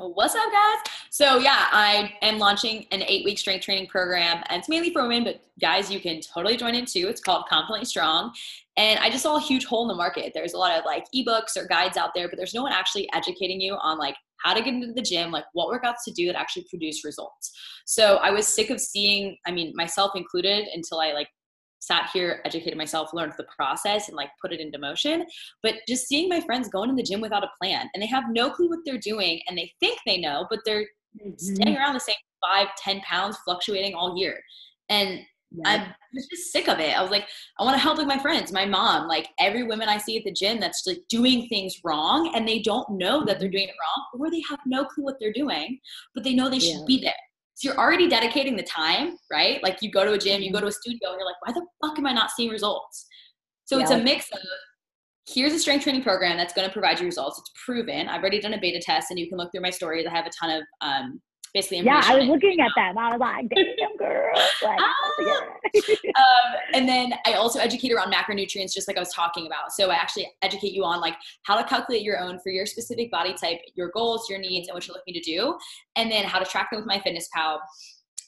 What's 0.00 0.36
up, 0.36 0.52
guys? 0.52 0.92
So, 1.10 1.38
yeah, 1.38 1.66
I 1.72 2.14
am 2.22 2.38
launching 2.38 2.86
an 2.92 3.02
eight 3.02 3.24
week 3.24 3.36
strength 3.36 3.64
training 3.64 3.88
program, 3.88 4.44
and 4.48 4.60
it's 4.60 4.68
mainly 4.68 4.92
for 4.92 5.02
women, 5.02 5.24
but 5.24 5.40
guys, 5.60 5.90
you 5.90 5.98
can 5.98 6.20
totally 6.20 6.56
join 6.56 6.76
it 6.76 6.86
too. 6.86 7.08
It's 7.08 7.20
called 7.20 7.46
Confidently 7.48 7.84
Strong. 7.84 8.32
And 8.76 9.00
I 9.00 9.10
just 9.10 9.24
saw 9.24 9.38
a 9.38 9.40
huge 9.40 9.64
hole 9.64 9.82
in 9.82 9.88
the 9.88 9.96
market. 9.96 10.30
There's 10.32 10.52
a 10.52 10.56
lot 10.56 10.78
of 10.78 10.84
like 10.84 11.04
ebooks 11.12 11.56
or 11.56 11.66
guides 11.66 11.96
out 11.96 12.10
there, 12.14 12.28
but 12.28 12.36
there's 12.36 12.54
no 12.54 12.62
one 12.62 12.70
actually 12.70 13.08
educating 13.12 13.60
you 13.60 13.74
on 13.74 13.98
like 13.98 14.14
how 14.36 14.54
to 14.54 14.62
get 14.62 14.72
into 14.72 14.92
the 14.92 15.02
gym, 15.02 15.32
like 15.32 15.46
what 15.52 15.66
workouts 15.66 16.04
to 16.04 16.12
do 16.12 16.26
that 16.26 16.36
actually 16.36 16.66
produce 16.70 17.04
results. 17.04 17.50
So, 17.84 18.18
I 18.18 18.30
was 18.30 18.46
sick 18.46 18.70
of 18.70 18.80
seeing, 18.80 19.36
I 19.48 19.50
mean, 19.50 19.72
myself 19.74 20.12
included, 20.14 20.68
until 20.72 21.00
I 21.00 21.12
like 21.12 21.28
sat 21.80 22.10
here, 22.12 22.40
educated 22.44 22.76
myself, 22.76 23.12
learned 23.12 23.32
the 23.36 23.46
process, 23.54 24.08
and 24.08 24.16
like 24.16 24.30
put 24.40 24.52
it 24.52 24.60
into 24.60 24.78
motion. 24.78 25.24
But 25.62 25.76
just 25.88 26.06
seeing 26.06 26.28
my 26.28 26.40
friends 26.40 26.68
going 26.68 26.90
to 26.90 26.96
the 26.96 27.02
gym 27.02 27.20
without 27.20 27.44
a 27.44 27.50
plan 27.60 27.88
and 27.94 28.02
they 28.02 28.06
have 28.06 28.24
no 28.30 28.50
clue 28.50 28.68
what 28.68 28.80
they're 28.84 28.98
doing 28.98 29.40
and 29.48 29.56
they 29.56 29.72
think 29.80 29.98
they 30.06 30.18
know, 30.18 30.46
but 30.50 30.60
they're 30.64 30.82
mm-hmm. 30.82 31.30
staying 31.36 31.76
around 31.76 31.94
the 31.94 32.00
same 32.00 32.16
five, 32.40 32.68
ten 32.76 33.00
pounds, 33.00 33.36
fluctuating 33.44 33.94
all 33.94 34.16
year. 34.16 34.40
And 34.88 35.20
yeah. 35.50 35.62
I 35.64 35.94
was 36.14 36.26
just 36.26 36.52
sick 36.52 36.68
of 36.68 36.78
it. 36.78 36.96
I 36.96 37.02
was 37.02 37.10
like, 37.10 37.26
I 37.58 37.64
want 37.64 37.74
to 37.74 37.80
help 37.80 37.98
like 37.98 38.06
my 38.06 38.18
friends, 38.18 38.52
my 38.52 38.66
mom, 38.66 39.08
like 39.08 39.28
every 39.38 39.62
woman 39.62 39.88
I 39.88 39.98
see 39.98 40.18
at 40.18 40.24
the 40.24 40.32
gym 40.32 40.60
that's 40.60 40.86
like 40.86 41.00
doing 41.08 41.48
things 41.48 41.80
wrong 41.84 42.32
and 42.34 42.46
they 42.46 42.60
don't 42.60 42.88
know 42.90 43.24
that 43.24 43.38
they're 43.38 43.48
mm-hmm. 43.48 43.56
doing 43.56 43.68
it 43.68 43.74
wrong 43.80 44.20
or 44.20 44.30
they 44.30 44.42
have 44.48 44.60
no 44.66 44.84
clue 44.84 45.04
what 45.04 45.16
they're 45.18 45.32
doing, 45.32 45.78
but 46.14 46.24
they 46.24 46.34
know 46.34 46.48
they 46.48 46.58
should 46.58 46.84
be 46.86 47.00
there. 47.00 47.14
So 47.58 47.68
you're 47.68 47.78
already 47.78 48.08
dedicating 48.08 48.54
the 48.54 48.62
time, 48.62 49.16
right? 49.32 49.60
Like 49.64 49.78
you 49.82 49.90
go 49.90 50.04
to 50.04 50.12
a 50.12 50.18
gym, 50.18 50.42
you 50.42 50.52
go 50.52 50.58
mm-hmm. 50.58 50.66
to 50.66 50.68
a 50.68 50.72
studio, 50.72 51.10
and 51.10 51.18
you're 51.18 51.26
like, 51.26 51.34
why 51.44 51.52
the 51.52 51.66
fuck 51.84 51.98
am 51.98 52.06
I 52.06 52.12
not 52.12 52.30
seeing 52.30 52.50
results? 52.50 53.04
So 53.64 53.78
yeah. 53.78 53.82
it's 53.82 53.90
a 53.90 53.98
mix 53.98 54.30
of 54.32 54.38
here's 55.26 55.52
a 55.52 55.58
strength 55.58 55.82
training 55.82 56.04
program 56.04 56.36
that's 56.36 56.54
going 56.54 56.68
to 56.68 56.72
provide 56.72 57.00
you 57.00 57.04
results. 57.06 57.36
It's 57.40 57.50
proven. 57.64 58.06
I've 58.08 58.20
already 58.20 58.40
done 58.40 58.54
a 58.54 58.60
beta 58.60 58.80
test, 58.80 59.10
and 59.10 59.18
you 59.18 59.28
can 59.28 59.38
look 59.38 59.50
through 59.50 59.62
my 59.62 59.70
stories. 59.70 60.06
I 60.06 60.10
have 60.10 60.24
a 60.24 60.30
ton 60.40 60.50
of 60.50 60.62
um, 60.80 61.20
basically 61.54 61.78
yeah 61.80 62.02
i 62.04 62.16
was 62.16 62.26
looking 62.26 62.60
at 62.60 62.70
that 62.76 62.90
and 62.90 62.98
i 62.98 63.10
was 63.10 63.20
like 63.20 63.48
damn 63.48 63.96
girl. 63.96 64.32
Like, 64.62 64.78
um, 66.16 66.54
and 66.72 66.88
then 66.88 67.12
i 67.26 67.34
also 67.34 67.58
educate 67.58 67.92
around 67.92 68.12
macronutrients 68.12 68.72
just 68.74 68.88
like 68.88 68.96
i 68.96 69.00
was 69.00 69.12
talking 69.12 69.46
about. 69.46 69.72
So 69.72 69.90
i 69.90 69.94
actually 69.94 70.30
educate 70.42 70.72
you 70.72 70.84
on 70.84 71.00
like 71.00 71.14
how 71.42 71.60
to 71.60 71.64
calculate 71.68 72.02
your 72.02 72.18
own 72.18 72.38
for 72.40 72.50
your 72.50 72.66
specific 72.66 73.10
body 73.10 73.34
type 73.34 73.58
your 73.74 73.90
goals 73.94 74.28
your 74.28 74.38
needs 74.38 74.68
and 74.68 74.74
what 74.74 74.86
you're 74.86 74.96
looking 74.96 75.14
to 75.14 75.20
do 75.20 75.56
and 75.96 76.10
then 76.10 76.24
how 76.24 76.38
to 76.38 76.44
track 76.44 76.70
them 76.70 76.84
with 76.84 76.88
MyFitnessPal. 76.88 77.58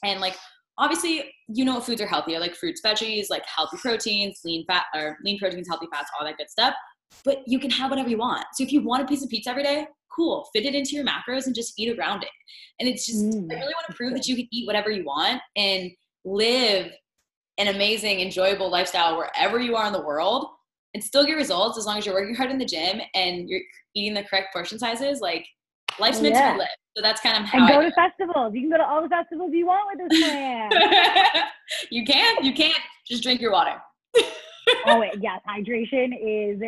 And 0.03 0.19
like 0.21 0.35
obviously 0.77 1.31
you 1.47 1.65
know 1.65 1.75
what 1.75 1.85
foods 1.85 2.01
are 2.01 2.07
healthy. 2.07 2.37
Like 2.37 2.55
fruits 2.55 2.81
veggies 2.83 3.29
like 3.29 3.45
healthy 3.45 3.77
proteins 3.77 4.41
lean 4.45 4.65
fat 4.65 4.85
or 4.95 5.17
lean 5.23 5.39
proteins 5.39 5.67
healthy 5.67 5.87
fats 5.91 6.09
all 6.17 6.25
that 6.25 6.37
good 6.37 6.49
stuff 6.49 6.73
but 7.25 7.39
you 7.45 7.59
can 7.59 7.69
have 7.71 7.89
whatever 7.89 8.09
you 8.09 8.17
want. 8.17 8.45
So 8.53 8.63
if 8.63 8.71
you 8.71 8.81
want 8.81 9.03
a 9.03 9.05
piece 9.05 9.23
of 9.23 9.29
pizza 9.29 9.49
every 9.49 9.63
day 9.63 9.87
cool 10.15 10.47
fit 10.53 10.65
it 10.65 10.75
into 10.75 10.95
your 10.95 11.05
macros 11.05 11.45
and 11.45 11.55
just 11.55 11.73
eat 11.79 11.97
around 11.97 12.23
it. 12.23 12.29
And 12.79 12.89
it's 12.89 13.05
just 13.05 13.23
mm. 13.23 13.51
i 13.51 13.55
really 13.55 13.73
want 13.73 13.87
to 13.87 13.93
prove 13.93 14.13
that 14.13 14.27
you 14.27 14.35
can 14.35 14.47
eat 14.51 14.67
whatever 14.67 14.89
you 14.89 15.03
want 15.03 15.41
and 15.55 15.91
live 16.25 16.91
an 17.57 17.67
amazing 17.67 18.19
enjoyable 18.19 18.69
lifestyle 18.69 19.17
wherever 19.17 19.59
you 19.59 19.75
are 19.75 19.87
in 19.87 19.93
the 19.93 20.01
world 20.01 20.47
and 20.93 21.03
still 21.03 21.25
get 21.25 21.33
results 21.33 21.77
as 21.77 21.85
long 21.85 21.97
as 21.97 22.05
you're 22.05 22.15
working 22.15 22.35
hard 22.35 22.51
in 22.51 22.57
the 22.57 22.65
gym 22.65 23.01
and 23.15 23.49
you're 23.49 23.61
eating 23.95 24.13
the 24.13 24.23
correct 24.23 24.53
portion 24.53 24.77
sizes 24.77 25.21
like 25.21 25.45
life's 25.99 26.21
meant 26.21 26.35
yeah. 26.35 26.47
to 26.47 26.53
be 26.53 26.59
lived. 26.59 26.71
So 26.97 27.01
that's 27.01 27.21
kind 27.21 27.41
of 27.41 27.49
how 27.49 27.59
and 27.59 27.67
go 27.69 27.79
I 27.79 27.85
to 27.85 27.91
festivals. 27.91 28.53
You 28.53 28.61
can 28.61 28.69
go 28.69 28.77
to 28.77 28.85
all 28.85 29.01
the 29.01 29.09
festivals 29.09 29.51
you 29.53 29.65
want 29.65 29.97
with 29.97 30.09
this 30.09 30.23
plan. 30.29 30.69
You 31.89 32.03
can 32.05 32.43
you 32.43 32.53
can't. 32.53 32.77
Just 33.07 33.23
drink 33.23 33.41
your 33.41 33.51
water 33.51 33.81
oh 34.87 35.03
yes 35.19 35.41
hydration 35.47 36.13
is 36.21 36.61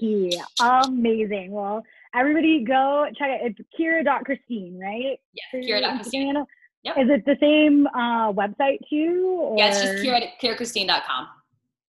key 0.00 0.40
amazing 0.60 1.50
well 1.50 1.82
everybody 2.16 2.64
go 2.64 3.06
check 3.16 3.28
it. 3.30 3.54
It's 3.58 3.68
Keara.Christine, 3.78 4.78
right? 4.80 5.18
Yeah, 5.34 5.60
Keara.Christine. 5.60 6.44
Yep. 6.82 6.98
Is 6.98 7.08
it 7.10 7.24
the 7.26 7.36
same 7.40 7.86
uh, 7.88 8.32
website 8.32 8.78
too? 8.88 9.38
Or? 9.40 9.58
Yeah, 9.58 9.68
it's 9.68 9.80
just 9.80 10.04
Keara, 10.04 10.28
KearaChristine.com. 10.40 11.28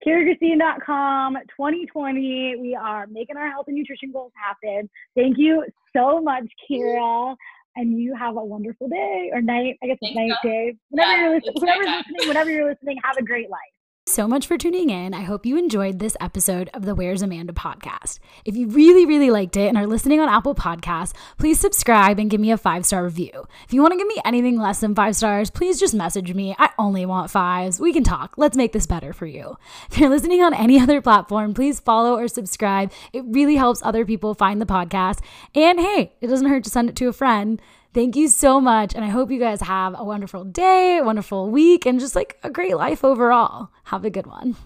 KearaChristine.com 0.05 1.37
2020. 1.49 2.55
We 2.57 2.75
are 2.75 3.07
making 3.07 3.37
our 3.37 3.49
health 3.49 3.65
and 3.67 3.75
nutrition 3.75 4.11
goals 4.11 4.31
happen. 4.35 4.89
Thank 5.15 5.37
you 5.37 5.65
so 5.95 6.21
much, 6.21 6.45
Keara. 6.69 7.35
And 7.77 7.99
you 7.99 8.15
have 8.15 8.37
a 8.37 8.43
wonderful 8.43 8.87
day 8.87 9.31
or 9.33 9.41
night. 9.41 9.77
I 9.83 9.87
guess 9.87 9.97
it's 10.01 10.15
night, 10.15 10.31
day. 10.41 10.77
Whenever 10.89 11.11
yeah, 11.11 11.21
you're 11.21 11.35
listening, 11.35 11.53
whenever 11.59 11.83
you're 11.83 11.97
listening, 11.97 12.27
whenever 12.27 12.49
you're 12.49 12.69
listening, 12.69 12.97
have 13.03 13.17
a 13.17 13.23
great 13.23 13.49
life 13.49 13.59
so 14.07 14.27
much 14.27 14.45
for 14.45 14.55
tuning 14.55 14.91
in. 14.91 15.15
I 15.15 15.21
hope 15.21 15.47
you 15.47 15.57
enjoyed 15.57 15.97
this 15.97 16.15
episode 16.21 16.69
of 16.75 16.85
the 16.85 16.93
Where's 16.93 17.23
Amanda 17.23 17.53
podcast. 17.53 18.19
If 18.45 18.55
you 18.55 18.67
really, 18.67 19.03
really 19.03 19.31
liked 19.31 19.57
it 19.57 19.67
and 19.67 19.79
are 19.79 19.87
listening 19.87 20.19
on 20.19 20.29
Apple 20.29 20.53
Podcasts, 20.53 21.15
please 21.39 21.59
subscribe 21.59 22.19
and 22.19 22.29
give 22.29 22.39
me 22.39 22.51
a 22.51 22.57
five 22.57 22.85
star 22.85 23.03
review. 23.03 23.47
If 23.65 23.73
you 23.73 23.81
want 23.81 23.93
to 23.93 23.97
give 23.97 24.05
me 24.05 24.21
anything 24.23 24.59
less 24.59 24.79
than 24.79 24.93
five 24.93 25.15
stars, 25.15 25.49
please 25.49 25.79
just 25.79 25.95
message 25.95 26.35
me. 26.35 26.55
I 26.59 26.69
only 26.77 27.03
want 27.07 27.31
fives. 27.31 27.79
We 27.79 27.93
can 27.93 28.03
talk. 28.03 28.35
Let's 28.37 28.55
make 28.55 28.73
this 28.73 28.85
better 28.85 29.11
for 29.11 29.25
you. 29.25 29.57
If 29.89 29.97
you're 29.97 30.11
listening 30.11 30.43
on 30.43 30.53
any 30.53 30.79
other 30.79 31.01
platform, 31.01 31.55
please 31.55 31.79
follow 31.79 32.15
or 32.15 32.27
subscribe. 32.27 32.91
It 33.11 33.23
really 33.25 33.55
helps 33.55 33.81
other 33.81 34.05
people 34.05 34.35
find 34.35 34.61
the 34.61 34.67
podcast. 34.67 35.21
And 35.55 35.79
hey, 35.79 36.13
it 36.21 36.27
doesn't 36.27 36.47
hurt 36.47 36.63
to 36.65 36.69
send 36.69 36.89
it 36.89 36.95
to 36.97 37.07
a 37.07 37.13
friend. 37.13 37.59
Thank 37.95 38.17
you 38.17 38.27
so 38.27 38.59
much. 38.59 38.93
And 38.93 39.05
I 39.05 39.07
hope 39.07 39.31
you 39.31 39.39
guys 39.39 39.61
have 39.61 39.97
a 39.97 40.03
wonderful 40.03 40.43
day, 40.43 40.97
a 40.97 41.03
wonderful 41.05 41.49
week, 41.49 41.85
and 41.85 41.97
just 41.97 42.13
like 42.13 42.37
a 42.43 42.49
great 42.49 42.75
life 42.75 43.05
overall. 43.05 43.69
Have 43.85 44.03
a 44.03 44.09
good 44.09 44.27
one. 44.27 44.57